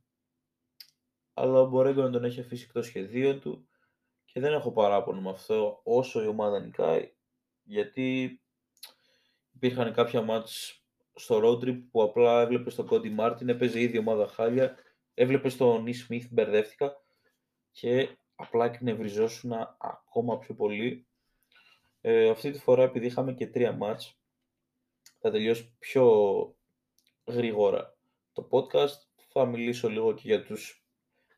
αλλά 1.33 1.59
ο 1.59 1.67
Μπορέγκο 1.67 2.01
να 2.01 2.09
τον 2.09 2.23
έχει 2.23 2.39
αφήσει 2.39 2.63
εκτός 2.67 2.85
σχεδίων 2.85 3.39
του 3.39 3.65
και 4.33 4.39
δεν 4.39 4.53
έχω 4.53 4.71
παράπονο 4.71 5.21
με 5.21 5.29
αυτό 5.29 5.81
όσο 5.83 6.23
η 6.23 6.27
ομάδα 6.27 6.59
νικάει, 6.59 7.11
γιατί 7.63 8.39
υπήρχαν 9.51 9.93
κάποια 9.93 10.21
μάτς 10.21 10.83
στο 11.15 11.39
road 11.43 11.63
trip 11.63 11.83
που 11.91 12.03
απλά 12.03 12.41
έβλεπες 12.41 12.75
τον 12.75 12.85
Κόντι 12.85 13.09
Μάρτιν, 13.09 13.49
έπαιζε 13.49 13.81
ήδη 13.81 13.97
ομάδα 13.97 14.27
χάλια, 14.27 14.75
έβλεπες 15.13 15.57
τον 15.57 15.83
Νι 15.83 15.93
Σμιθ, 15.93 16.27
μπερδεύτηκα 16.31 17.01
και 17.71 18.17
απλά 18.35 18.65
εκνευριζόσουν 18.65 19.51
ακόμα 19.77 20.37
πιο 20.37 20.55
πολύ. 20.55 21.07
Ε, 22.01 22.29
αυτή 22.29 22.51
τη 22.51 22.59
φορά 22.59 22.83
επειδή 22.83 23.05
είχαμε 23.05 23.33
και 23.33 23.47
τρία 23.47 23.71
μάτς, 23.71 24.19
θα 25.19 25.31
τελειώσει 25.31 25.75
πιο 25.79 26.05
γρήγορα 27.25 27.97
το 28.33 28.47
podcast. 28.51 29.09
Θα 29.33 29.45
μιλήσω 29.45 29.89
λίγο 29.89 30.13
και 30.13 30.21
για 30.23 30.43
τους 30.43 30.85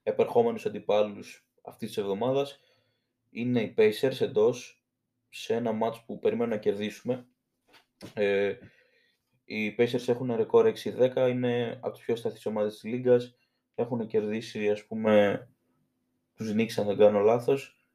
επερχόμενους 0.03 0.65
αντιπάλους 0.65 1.47
αυτής 1.63 1.87
της 1.87 1.97
εβδομάδας. 1.97 2.59
Είναι 3.33 3.61
οι 3.61 3.73
Pacers 3.77 4.21
εντός 4.21 4.83
σε 5.29 5.53
ένα 5.53 5.71
μάτς 5.71 6.03
που 6.05 6.19
περιμένουμε 6.19 6.55
να 6.55 6.61
κερδίσουμε. 6.61 7.27
Ε, 8.13 8.53
οι 9.45 9.75
Pacers 9.77 10.07
έχουν 10.07 10.35
ρεκόρ 10.35 10.65
6-10, 10.65 11.29
είναι 11.29 11.79
από 11.81 11.91
τις 11.91 12.03
πιο 12.03 12.15
ασταθείς 12.15 12.45
ομάδες 12.45 12.73
της 12.73 12.83
Λίγκας. 12.83 13.35
Έχουν 13.75 14.07
κερδίσει, 14.07 14.69
ας 14.69 14.85
πούμε, 14.85 15.47
τους 16.35 16.51
Knicks, 16.53 16.73
αν 16.77 16.85
δεν 16.85 16.97
κάνω 16.97 17.19
λάθος. 17.19 17.85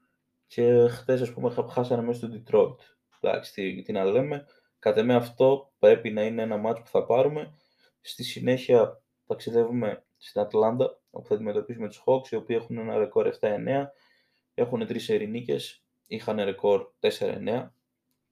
Και 0.47 0.89
χθες, 0.89 1.21
ας 1.21 1.33
πούμε, 1.33 1.55
χάσανε 1.71 2.03
μέσα 2.03 2.19
στο 2.19 2.29
Detroit. 2.33 2.77
Εντάξει, 3.21 3.53
τι, 3.53 3.83
τι 3.83 3.93
να 3.93 4.05
λέμε. 4.05 4.47
Κατ' 4.79 5.03
εμέ 5.03 5.15
αυτό 5.15 5.73
πρέπει 5.79 6.11
να 6.11 6.23
είναι 6.23 6.43
ένα 6.43 6.57
ματς 6.57 6.81
που 6.81 6.89
θα 6.89 7.05
πάρουμε. 7.05 7.55
Στη 8.01 8.25
συνέχεια 8.25 9.03
ταξιδεύουμε 9.27 10.05
στην 10.17 10.41
Ατλάντα, 10.41 11.01
όπου 11.11 11.29
θα 11.29 11.35
αντιμετωπίσουμε 11.35 11.89
τους 11.89 12.03
Hawks, 12.07 12.31
οι 12.31 12.37
οποίοι 12.37 12.57
έχουν 12.61 12.79
ένα 12.79 12.99
ρεκόρ 12.99 13.27
7-9. 13.41 13.91
Έχουν 14.59 14.87
τρεις 14.87 15.09
σερί 15.09 15.38
νίκες, 15.38 15.83
είχαν 16.07 16.37
ρεκόρ 16.37 16.91
4-9 17.01 17.69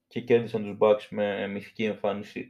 και 0.07 0.21
κέρδισαν 0.21 0.63
τους 0.63 0.77
Bucks 0.81 1.07
με 1.11 1.47
μυθική 1.47 1.85
εμφάνιση 1.85 2.49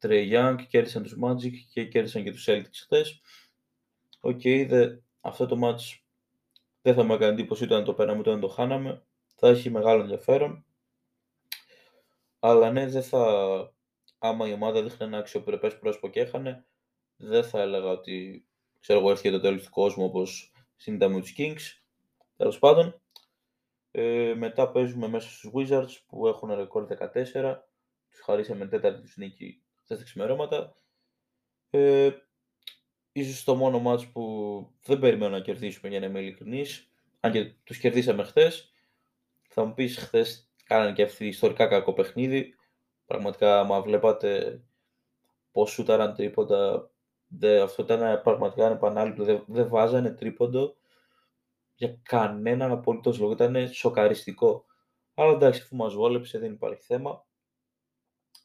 Trae 0.00 0.32
Young, 0.32 0.56
κέρδισαν 0.68 1.02
τους 1.02 1.16
Magic 1.22 1.52
και 1.72 1.84
κέρδισαν 1.84 2.24
και 2.24 2.30
τους 2.30 2.44
Celtics 2.48 2.80
χθες. 2.82 3.20
OK, 4.20 4.40
okay, 4.44 4.98
αυτό 5.20 5.46
το 5.46 5.58
ματς 5.62 5.98
δεν 6.82 6.94
θα 6.94 7.02
μου 7.02 7.14
έκανε 7.14 7.32
εντύπωση 7.32 7.64
ούτε 7.64 7.74
αν 7.74 7.84
το 7.84 7.94
παίρναμε 7.94 8.18
ούτε 8.18 8.32
αν 8.32 8.40
το 8.40 8.48
χάναμε. 8.48 9.02
Θα 9.34 9.48
έχει 9.48 9.70
μεγάλο 9.70 10.02
ενδιαφέρον. 10.02 10.64
Αλλά 12.38 12.70
ναι, 12.70 12.86
δεν 12.86 13.02
θα... 13.02 13.72
Άμα 14.18 14.48
η 14.48 14.52
ομάδα 14.52 14.82
δείχνει 14.82 15.06
ένα 15.06 15.18
αξιοπρεπές 15.18 15.78
πρόσωπο 15.78 16.08
και 16.08 16.20
έχανε, 16.20 16.66
δεν 17.16 17.44
θα 17.44 17.60
έλεγα 17.60 17.88
ότι 17.88 18.46
ξέρω 18.80 18.98
εγώ 18.98 19.10
έρχεται 19.10 19.36
το 19.36 19.40
τέλος 19.40 19.64
του 19.64 19.70
κόσμου 19.70 20.04
όπως 20.04 20.52
συνήθως 20.76 21.08
με 21.08 21.20
τους 21.20 21.34
Kings. 21.38 21.77
Τέλος 22.38 22.58
πάντων, 22.58 23.00
ε, 23.90 24.34
μετά 24.36 24.70
παίζουμε 24.70 25.08
μέσα 25.08 25.28
στους 25.28 25.50
Wizards 25.54 26.02
που 26.06 26.26
έχουν 26.26 26.54
ρεκόρ 26.54 26.86
14. 26.86 27.68
Τους 28.08 28.20
χαρίσαμε 28.20 28.66
τέταρτη 28.66 29.00
τους 29.00 29.16
νίκη 29.16 29.62
χθες 29.82 29.98
τα 29.98 30.04
ξημερώματα. 30.04 30.74
Ε, 31.70 32.10
ίσως 33.12 33.44
το 33.44 33.54
μόνο 33.54 33.78
μάτς 33.78 34.06
που 34.06 34.22
δεν 34.84 34.98
περιμένω 34.98 35.36
να 35.36 35.40
κερδίσουμε 35.40 35.88
για 35.88 36.00
να 36.00 36.06
είμαι 36.06 36.20
ειλικρινής, 36.20 36.90
αν 37.20 37.32
και 37.32 37.52
τους 37.64 37.78
κερδίσαμε 37.78 38.24
χθες. 38.24 38.72
Θα 39.48 39.64
μου 39.64 39.74
πεις 39.74 39.98
χθες 39.98 40.50
κάνανε 40.64 40.92
και 40.92 41.02
αυτή 41.02 41.26
ιστορικά 41.26 41.66
κακό 41.66 41.92
παιχνίδι. 41.92 42.54
Πραγματικά, 43.06 43.60
άμα 43.60 43.82
βλέπατε 43.82 44.60
πώς 45.52 45.70
σούταραν 45.70 46.14
τρίποντα, 46.14 46.90
δε, 47.26 47.60
αυτό 47.60 47.82
ήταν 47.82 48.22
πραγματικά 48.22 48.64
ένα 48.64 48.74
επανάληπτο. 48.74 49.24
Δεν 49.24 49.44
δε 49.46 49.62
βάζανε 49.64 50.10
τρίποντο 50.10 50.77
για 51.78 51.98
κανέναν 52.02 52.70
απολύτω 52.70 53.12
λόγο. 53.18 53.32
Ήταν 53.32 53.68
σοκαριστικό. 53.68 54.64
Αλλά 55.14 55.32
εντάξει, 55.32 55.60
αφού 55.62 55.76
μας 55.76 55.94
βόλεψε, 55.94 56.38
δεν 56.38 56.52
υπάρχει 56.52 56.82
θέμα. 56.82 57.26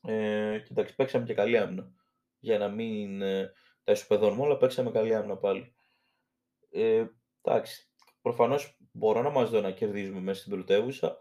Ε, 0.01 0.59
και 0.59 0.67
εντάξει, 0.71 0.95
παίξαμε 0.95 1.25
και 1.25 1.33
καλή 1.33 1.57
άμυνα. 1.57 1.93
Για 2.39 2.57
να 2.57 2.67
μην 2.67 3.21
ε, 3.21 3.53
τα 3.83 3.91
ισοπεδώνουμε 3.91 4.41
όλα, 4.41 4.57
παίξαμε 4.57 4.91
καλή 4.91 5.15
άμυνα 5.15 5.37
πάλι. 5.37 5.75
Ε, 6.69 7.05
εντάξει, 7.41 7.89
προφανώς 8.21 8.77
μπορώ 8.91 9.21
να 9.21 9.29
μας 9.29 9.49
δω 9.49 9.61
να 9.61 9.71
κερδίζουμε 9.71 10.19
μέσα 10.19 10.39
στην 10.39 10.53
πρωτεύουσα, 10.53 11.17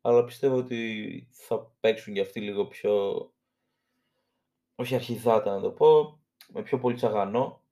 αλλά 0.00 0.24
πιστεύω 0.24 0.56
ότι 0.56 1.28
θα 1.32 1.72
παίξουν 1.80 2.14
και 2.14 2.20
αυτοί 2.20 2.40
λίγο 2.40 2.66
πιο. 2.66 2.92
Όχι 4.74 4.94
αρχιδάτα 4.94 5.54
να 5.54 5.60
το 5.60 5.70
πω, 5.70 6.20
με 6.48 6.62
πιο 6.62 6.78
πολύ 6.78 6.94
τσαγανό. 6.94 7.62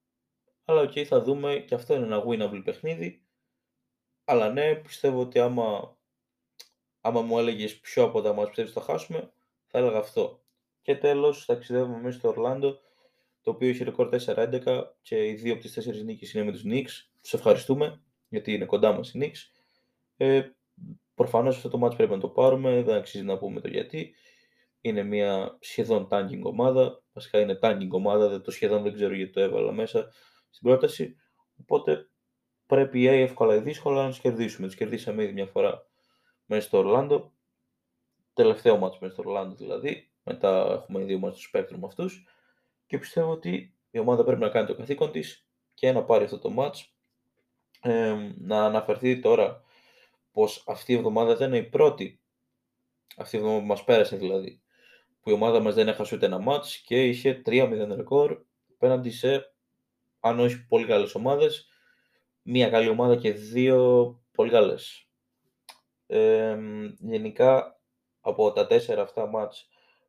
Αλλά 0.65 0.81
OK, 0.81 0.91
okay, 0.95 1.05
θα 1.05 1.23
δούμε 1.23 1.65
και 1.67 1.75
αυτό 1.75 1.95
είναι 1.95 2.05
ένα 2.05 2.25
winnable 2.27 2.63
παιχνίδι. 2.65 3.26
Αλλά 4.29 4.53
ναι, 4.53 4.75
πιστεύω 4.75 5.21
ότι 5.21 5.39
άμα, 5.39 5.97
άμα 7.01 7.21
μου 7.21 7.39
έλεγες 7.39 7.79
ποιο 7.79 8.03
από 8.05 8.23
τα 8.23 8.33
ματς 8.33 8.47
πιστεύεις 8.49 8.73
θα 8.73 8.81
χάσουμε, 8.81 9.33
θα 9.67 9.79
έλεγα 9.79 9.99
αυτό. 9.99 10.41
Και 10.83 10.97
τέλος, 10.97 11.45
ταξιδεύουμε 11.45 12.01
μέσα 12.01 12.19
στο 12.19 12.29
Ορλάντο, 12.29 12.79
το 13.41 13.51
οποίο 13.51 13.69
έχει 13.69 13.85
ρεκόρ 13.85 14.09
4-11 14.09 14.83
και 15.03 15.27
οι 15.27 15.35
δύο 15.35 15.53
από 15.53 15.63
τις 15.63 15.73
τέσσερις 15.73 16.03
νίκες 16.03 16.33
είναι 16.33 16.45
με 16.45 16.53
τους 16.53 16.63
Knicks. 16.65 17.09
Τους 17.23 17.35
ευχαριστούμε, 17.35 18.01
γιατί 18.29 18.53
είναι 18.53 18.65
κοντά 18.65 18.93
μας 18.93 19.15
οι 19.15 19.19
Knicks. 19.23 19.61
Ε, 20.17 20.43
προφανώς 21.15 21.57
αυτό 21.57 21.69
το 21.69 21.87
ματς 21.87 21.97
πρέπει 21.97 22.13
να 22.13 22.21
το 22.21 22.29
πάρουμε, 22.29 22.83
δεν 22.83 22.97
αξίζει 22.97 23.25
να 23.25 23.39
πούμε 23.39 23.61
το 23.61 23.69
γιατί. 23.69 24.15
Είναι 24.81 25.03
μια 25.03 25.57
σχεδόν 25.61 26.09
tanking 26.11 26.43
ομάδα, 26.43 27.03
βασικά 27.13 27.41
είναι 27.41 27.59
tanking 27.63 27.91
ομάδα, 27.91 28.41
το 28.41 28.51
σχεδόν 28.51 28.83
δεν 28.83 28.93
ξέρω 28.93 29.15
γιατί 29.15 29.33
το 29.33 29.41
έβαλα 29.41 29.73
μέσα 29.73 30.09
στην 30.51 30.69
πρόταση. 30.69 31.17
Οπότε 31.61 32.09
πρέπει 32.67 33.01
ή 33.01 33.07
εύκολα 33.07 33.55
ή 33.55 33.61
δύσκολα 33.61 34.07
να 34.07 34.13
του 34.13 34.19
κερδίσουμε. 34.21 34.69
Του 34.69 34.77
κερδίσαμε 34.77 35.23
ήδη 35.23 35.33
μια 35.33 35.47
φορά 35.47 35.87
μέσα 36.47 36.67
στο 36.67 36.79
Ορλάντο. 36.79 37.33
Τελευταίο 38.35 38.77
μάτσο 38.77 38.99
μέσα 39.01 39.13
στο 39.13 39.23
Ορλάντο 39.27 39.55
δηλαδή. 39.55 40.11
Μετά 40.23 40.73
έχουμε 40.73 41.05
δύο 41.05 41.19
μάτσο 41.19 41.41
στο 41.41 41.59
Spectrum 41.59 41.85
αυτούς. 41.85 42.27
Και 42.87 42.99
πιστεύω 42.99 43.31
ότι 43.31 43.75
η 43.91 43.99
ομάδα 43.99 44.25
πρέπει 44.25 44.41
να 44.41 44.49
κάνει 44.49 44.67
το 44.67 44.75
καθήκον 44.75 45.11
της 45.11 45.47
και 45.75 45.93
να 45.93 46.05
πάρει 46.05 46.25
αυτό 46.25 46.39
το 46.39 46.51
μάτσο. 46.51 46.87
Ε, 47.81 48.17
να 48.39 48.65
αναφερθεί 48.65 49.21
τώρα 49.21 49.63
πως 50.33 50.65
αυτή 50.67 50.93
η 50.93 50.97
εβδομάδα 50.97 51.37
δεν 51.37 51.49
είναι 51.49 51.57
η 51.57 51.63
πρώτη 51.63 52.21
αυτή 53.17 53.37
η 53.37 53.39
εβδομάδα 53.39 53.63
που 53.63 53.69
μας 53.69 53.85
πέρασε 53.85 54.17
δηλαδή 54.17 54.61
που 55.21 55.31
η 55.31 55.33
ομάδα 55.33 55.61
μας 55.61 55.75
δεν 55.75 55.89
έχασε 55.89 56.15
ούτε 56.15 56.27
ένα 56.27 56.39
μάτς 56.39 56.77
και 56.77 57.05
είχε 57.05 57.43
3-0 57.47 57.93
ρεκόρ 57.97 58.39
απέναντι 58.75 59.11
σε 59.11 59.55
αν 60.21 60.41
όχι 60.41 60.67
πολύ 60.67 60.87
καλές 60.87 61.15
ομάδες 61.15 61.69
μία 62.49 62.71
καλή 62.71 62.89
ομάδα 62.89 63.17
και 63.17 63.33
δύο 63.33 64.11
πολύ 64.33 64.51
καλές. 64.51 65.09
Ε, 66.07 66.59
γενικά 66.99 67.81
από 68.21 68.53
τα 68.53 68.67
τέσσερα 68.67 69.03
αυτά 69.03 69.27
μάτς 69.27 69.69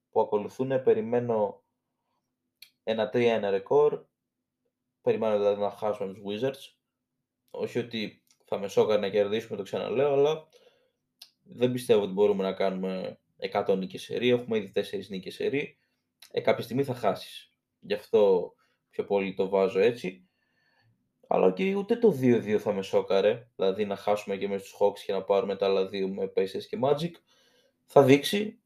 που 0.09 0.21
ακολουθούν 0.21 0.83
περιμένω 0.83 1.63
ένα 2.83 3.09
3-1 3.13 3.47
ρεκόρ. 3.49 4.05
Περιμένω 5.01 5.37
δηλαδή 5.37 5.61
να 5.61 5.69
χάσουμε 5.69 6.13
τους 6.13 6.23
Wizards. 6.25 6.75
Όχι 7.49 7.79
ότι 7.79 8.23
θα 8.45 8.59
με 8.59 8.67
σώκα 8.67 8.97
να 8.97 9.09
κερδίσουμε, 9.09 9.57
το 9.57 9.63
ξαναλέω, 9.63 10.13
αλλά 10.13 10.47
δεν 11.43 11.71
πιστεύω 11.71 12.01
ότι 12.01 12.13
μπορούμε 12.13 12.43
να 12.43 12.53
κάνουμε 12.53 13.19
100 13.53 13.77
νίκες 13.77 14.01
σερί. 14.01 14.29
Έχουμε 14.29 14.57
ήδη 14.57 14.71
4 14.75 15.07
νίκες 15.09 15.33
σερί. 15.33 15.77
Ε, 16.31 16.41
κάποια 16.41 16.63
στιγμή 16.63 16.83
θα 16.83 16.93
χάσεις. 16.93 17.51
Γι' 17.79 17.93
αυτό 17.93 18.53
πιο 18.89 19.05
πολύ 19.05 19.33
το 19.33 19.49
βάζω 19.49 19.79
έτσι. 19.79 20.26
Αλλά 21.27 21.51
και 21.51 21.75
ούτε 21.75 21.95
το 21.95 22.17
2-2 22.21 22.57
θα 22.57 22.73
με 22.73 22.81
σόκαρε. 22.81 23.51
Δηλαδή 23.55 23.85
να 23.85 23.95
χάσουμε 23.95 24.37
και 24.37 24.47
με 24.47 24.57
στους 24.57 24.75
Hawks 24.79 24.99
και 25.05 25.13
να 25.13 25.23
πάρουμε 25.23 25.55
τα 25.55 25.65
άλλα 25.65 25.87
δύο 25.87 26.07
με 26.07 26.31
Pacers 26.35 26.63
και 26.69 26.79
Magic. 26.81 27.11
Θα 27.85 28.03
δείξει. 28.03 28.61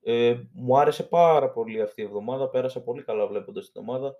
Ε, 0.00 0.40
μου 0.52 0.78
άρεσε 0.78 1.02
πάρα 1.02 1.50
πολύ 1.50 1.80
αυτή 1.80 2.00
η 2.00 2.04
εβδομάδα. 2.04 2.48
Πέρασα 2.48 2.82
πολύ 2.82 3.02
καλά 3.02 3.26
βλέποντας 3.26 3.70
την 3.72 3.80
ομάδα. 3.80 4.16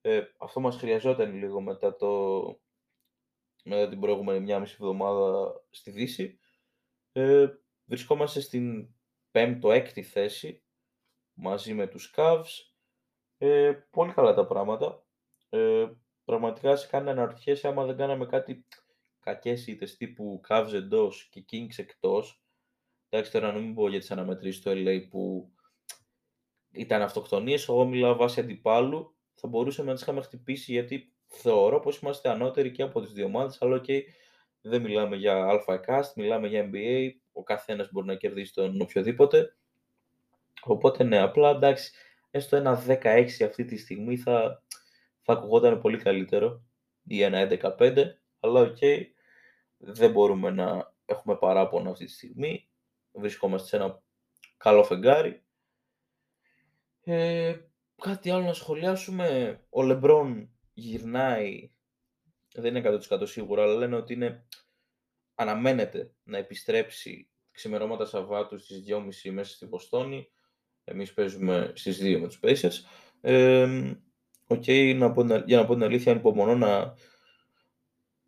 Ε, 0.00 0.22
αυτό 0.38 0.60
μας 0.60 0.76
χρειαζόταν 0.76 1.34
λίγο 1.34 1.60
μετά, 1.60 1.96
το, 1.96 2.42
μετά 3.64 3.88
την 3.88 4.00
προηγούμενη 4.00 4.40
μια 4.40 4.58
μισή 4.58 4.76
εβδομάδα 4.80 5.52
στη 5.70 5.90
Δύση. 5.90 6.38
Ε, 7.12 7.46
βρισκόμαστε 7.84 8.40
στην 8.40 8.88
πέμπτο-έκτη 9.30 10.02
θέση 10.02 10.62
μαζί 11.32 11.74
με 11.74 11.86
τους 11.86 12.14
Cavs. 12.16 12.68
Ε, 13.38 13.72
πολύ 13.90 14.12
καλά 14.12 14.34
τα 14.34 14.46
πράγματα. 14.46 15.06
Ε, 15.48 15.86
πραγματικά 16.28 16.76
σε 16.76 16.86
κάνει 16.86 17.04
να 17.04 17.10
αναρωτιέσαι 17.10 17.68
άμα 17.68 17.84
δεν 17.84 17.96
κάναμε 17.96 18.26
κάτι 18.26 18.66
κακές 19.20 19.66
ήττες 19.66 19.96
τύπου 19.96 20.40
Cavs 20.48 20.70
εντός 20.72 21.28
και 21.30 21.44
Kings 21.52 21.76
εκτός. 21.76 22.42
Εντάξει 23.08 23.32
τώρα 23.32 23.52
να 23.52 23.58
μην 23.58 23.74
πω 23.74 23.88
για 23.88 23.98
τις 23.98 24.10
αναμετρήσεις 24.10 24.62
του 24.62 24.70
LA 24.70 25.06
που 25.10 25.52
ήταν 26.70 27.02
αυτοκτονίες, 27.02 27.68
εγώ 27.68 27.84
μιλάω 27.84 28.16
βάσει 28.16 28.40
αντιπάλου, 28.40 29.16
θα 29.34 29.48
μπορούσαμε 29.48 29.88
να 29.88 29.94
τις 29.94 30.02
είχαμε 30.02 30.20
χτυπήσει 30.20 30.72
γιατί 30.72 31.12
θεωρώ 31.26 31.80
πως 31.80 31.98
είμαστε 31.98 32.28
ανώτεροι 32.28 32.70
και 32.70 32.82
από 32.82 33.00
τις 33.00 33.12
δύο 33.12 33.24
ομάδες, 33.24 33.62
αλλά 33.62 33.78
και 33.78 34.04
δεν 34.60 34.82
μιλάμε 34.82 35.16
για 35.16 35.46
Alpha 35.50 35.80
Cast, 35.86 36.12
μιλάμε 36.16 36.48
για 36.48 36.70
NBA, 36.72 37.10
ο 37.32 37.42
καθένας 37.42 37.88
μπορεί 37.92 38.06
να 38.06 38.14
κερδίσει 38.14 38.52
τον 38.52 38.80
οποιοδήποτε. 38.80 39.56
Οπότε 40.62 41.04
ναι, 41.04 41.18
απλά 41.18 41.50
εντάξει, 41.50 41.92
έστω 42.30 42.56
ένα 42.56 42.82
16 42.86 43.26
αυτή 43.44 43.64
τη 43.64 43.76
στιγμή 43.76 44.16
θα, 44.16 44.62
θα 45.28 45.34
ακουγόταν 45.34 45.80
πολύ 45.80 45.98
καλύτερο 45.98 46.66
ή 47.02 47.22
ένα 47.22 47.48
11-5, 47.50 48.04
αλλά 48.40 48.60
OK, 48.60 48.76
okay, 48.80 49.02
δεν 49.76 50.10
μπορούμε 50.10 50.50
να 50.50 50.94
έχουμε 51.04 51.36
παράπονο 51.36 51.90
αυτή 51.90 52.04
τη 52.04 52.12
στιγμή. 52.12 52.68
Βρισκόμαστε 53.12 53.68
σε 53.68 53.76
ένα 53.76 54.02
καλό 54.56 54.84
φεγγάρι. 54.84 55.44
Ε, 57.00 57.56
κάτι 57.96 58.30
άλλο 58.30 58.44
να 58.44 58.52
σχολιάσουμε. 58.52 59.58
Ο 59.70 59.82
Λεμπρόν 59.82 60.50
γυρνάει, 60.72 61.70
δεν 62.54 62.76
είναι 62.76 63.00
100% 63.10 63.28
σίγουρα, 63.28 63.62
αλλά 63.62 63.74
λένε 63.74 63.96
ότι 63.96 64.12
είναι, 64.12 64.46
αναμένεται 65.34 66.14
να 66.22 66.38
επιστρέψει 66.38 67.30
ξημερώματα 67.50 68.04
Σαββάτου 68.04 68.58
στις 68.58 68.84
2.30 69.24 69.30
μέσα 69.32 69.54
στη 69.54 69.66
Βοστόνη. 69.66 70.28
Εμείς 70.84 71.14
παίζουμε 71.14 71.72
στις 71.74 71.98
2 72.02 72.18
με 72.20 72.26
τους 72.28 72.40
Pacers. 72.42 72.84
Ε, 73.20 73.96
okay, 74.48 74.94
να 74.96 75.12
πω, 75.12 75.22
για 75.46 75.56
να 75.56 75.66
πω 75.66 75.74
την 75.74 75.82
αλήθεια, 75.82 76.12
ανυπομονώ 76.12 76.56
να, 76.56 76.94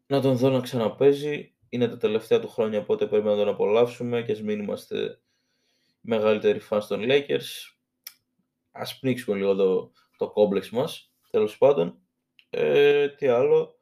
να 0.07 0.21
τον 0.21 0.37
δω 0.37 0.51
να 0.51 0.61
ξαναπέζει. 0.61 1.55
Είναι 1.69 1.89
τα 1.89 1.97
τελευταία 1.97 2.41
του 2.41 2.49
χρόνια, 2.49 2.79
οπότε 2.79 3.07
πρέπει 3.07 3.27
να 3.27 3.37
τον 3.37 3.49
απολαύσουμε 3.49 4.23
και 4.23 4.33
ας 4.33 4.43
μην 4.43 4.61
είμαστε 4.61 5.21
μεγαλύτεροι 6.01 6.61
φans 6.71 6.85
των 6.89 7.03
Lakers. 7.05 7.75
Ας 8.71 8.99
πνίξουμε 8.99 9.37
λίγο 9.37 9.55
το, 9.55 9.93
το 10.17 10.31
κόμπλεξ 10.31 10.71
μας, 10.71 11.13
τέλος 11.31 11.59
πάντων. 11.59 11.99
Ε, 12.51 13.09
τι 13.09 13.27
άλλο. 13.27 13.75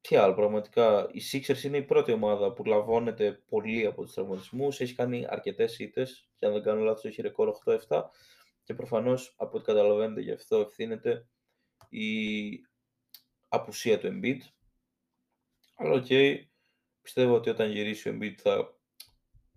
Τι 0.00 0.16
άλλο, 0.16 0.34
πραγματικά. 0.34 1.08
Οι 1.12 1.20
Sixers 1.32 1.62
είναι 1.62 1.76
η 1.76 1.82
πρώτη 1.82 2.12
ομάδα 2.12 2.52
που 2.52 2.64
λαβώνεται 2.64 3.42
πολύ 3.48 3.86
από 3.86 4.02
τους 4.02 4.12
τραυματισμούς. 4.12 4.80
Έχει 4.80 4.94
κάνει 4.94 5.26
αρκετές 5.28 5.78
ήττες 5.78 6.28
και 6.38 6.46
αν 6.46 6.52
δεν 6.52 6.62
κάνω 6.62 6.82
λάθος 6.82 7.04
έχει 7.04 7.22
ρεκόρ 7.22 7.52
8-7 7.88 8.02
και 8.64 8.74
προφανώς 8.74 9.34
από 9.38 9.56
ό,τι 9.56 9.66
καταλαβαίνετε 9.66 10.20
γι' 10.20 10.32
αυτό 10.32 10.60
ευθύνεται 10.60 11.26
η 11.88 12.66
απουσία 13.48 13.98
του 13.98 14.08
Embiid. 14.08 14.38
Αλλά 15.76 15.92
OK, 15.92 16.06
okay, 16.08 16.36
πιστεύω 17.02 17.34
ότι 17.34 17.50
όταν 17.50 17.70
γυρίσει 17.70 18.08
ο 18.08 18.18
Embiid 18.18 18.34
θα, 18.36 18.76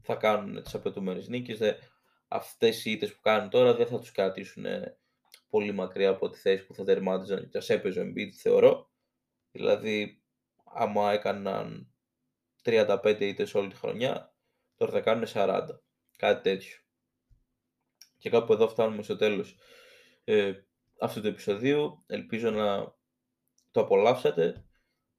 θα 0.01 0.15
κάνουν 0.15 0.63
τις 0.63 0.75
απαιτούμενες 0.75 1.27
νίκες. 1.27 1.57
Δε, 1.57 1.73
αυτές 2.27 2.85
οι 2.85 2.91
ήττες 2.91 3.13
που 3.13 3.21
κάνουν 3.21 3.49
τώρα 3.49 3.73
δεν 3.75 3.87
θα 3.87 3.99
τους 3.99 4.11
κρατήσουν 4.11 4.65
πολύ 5.49 5.71
μακριά 5.71 6.09
από 6.09 6.29
τη 6.29 6.39
θέση 6.39 6.65
που 6.65 6.73
θα 6.73 6.83
τερμάτιζαν 6.83 7.49
και 7.49 7.57
ας 7.57 7.69
έπαιζε 7.69 7.99
ο 7.99 8.03
Embiid, 8.03 8.29
θεωρώ. 8.29 8.91
Δηλαδή, 9.51 10.21
άμα 10.63 11.11
έκαναν 11.11 11.91
35 12.63 13.17
ήττες 13.19 13.55
όλη 13.55 13.69
τη 13.69 13.75
χρονιά, 13.75 14.35
τώρα 14.75 14.91
θα 14.91 15.01
κάνουν 15.01 15.25
40. 15.27 15.67
Κάτι 16.17 16.41
τέτοιο. 16.41 16.77
Και 18.17 18.29
κάπου 18.29 18.53
εδώ 18.53 18.67
φτάνουμε 18.67 19.03
στο 19.03 19.15
τέλος 19.15 19.57
ε, 20.23 20.53
αυτού 20.99 21.21
του 21.21 21.27
επεισοδίου. 21.27 22.03
Ελπίζω 22.07 22.49
να 22.49 22.95
το 23.71 23.81
απολαύσατε. 23.81 24.65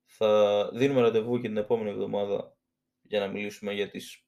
Θα 0.04 0.70
δίνουμε 0.72 1.00
ραντεβού 1.00 1.40
και 1.40 1.48
την 1.48 1.56
επόμενη 1.56 1.90
εβδομάδα 1.90 2.56
για 3.02 3.20
να 3.20 3.26
μιλήσουμε 3.26 3.72
για 3.72 3.90
τις 3.90 4.26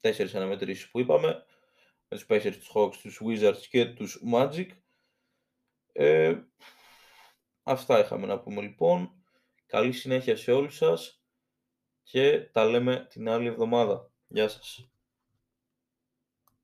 τέσσερις 0.00 0.34
αναμετρήσεις 0.34 0.90
που 0.90 1.00
είπαμε. 1.00 1.44
Με 2.08 2.16
τους 2.16 2.26
Pacers, 2.28 2.54
τους 2.56 2.70
Hawks, 2.74 2.96
τους 3.02 3.20
Wizards 3.24 3.66
και 3.70 3.84
τους 3.84 4.22
Magic. 4.32 4.66
Ε, 5.92 6.34
αυτά 7.62 7.98
είχαμε 7.98 8.26
να 8.26 8.40
πούμε 8.40 8.60
λοιπόν. 8.60 9.12
Καλή 9.66 9.92
συνέχεια 9.92 10.36
σε 10.36 10.52
όλους 10.52 10.76
σας 10.76 11.22
και 12.02 12.40
τα 12.40 12.64
λέμε 12.64 13.06
την 13.10 13.28
άλλη 13.28 13.46
εβδομάδα. 13.46 14.12
Γεια 14.26 14.48
σας. 14.48 14.90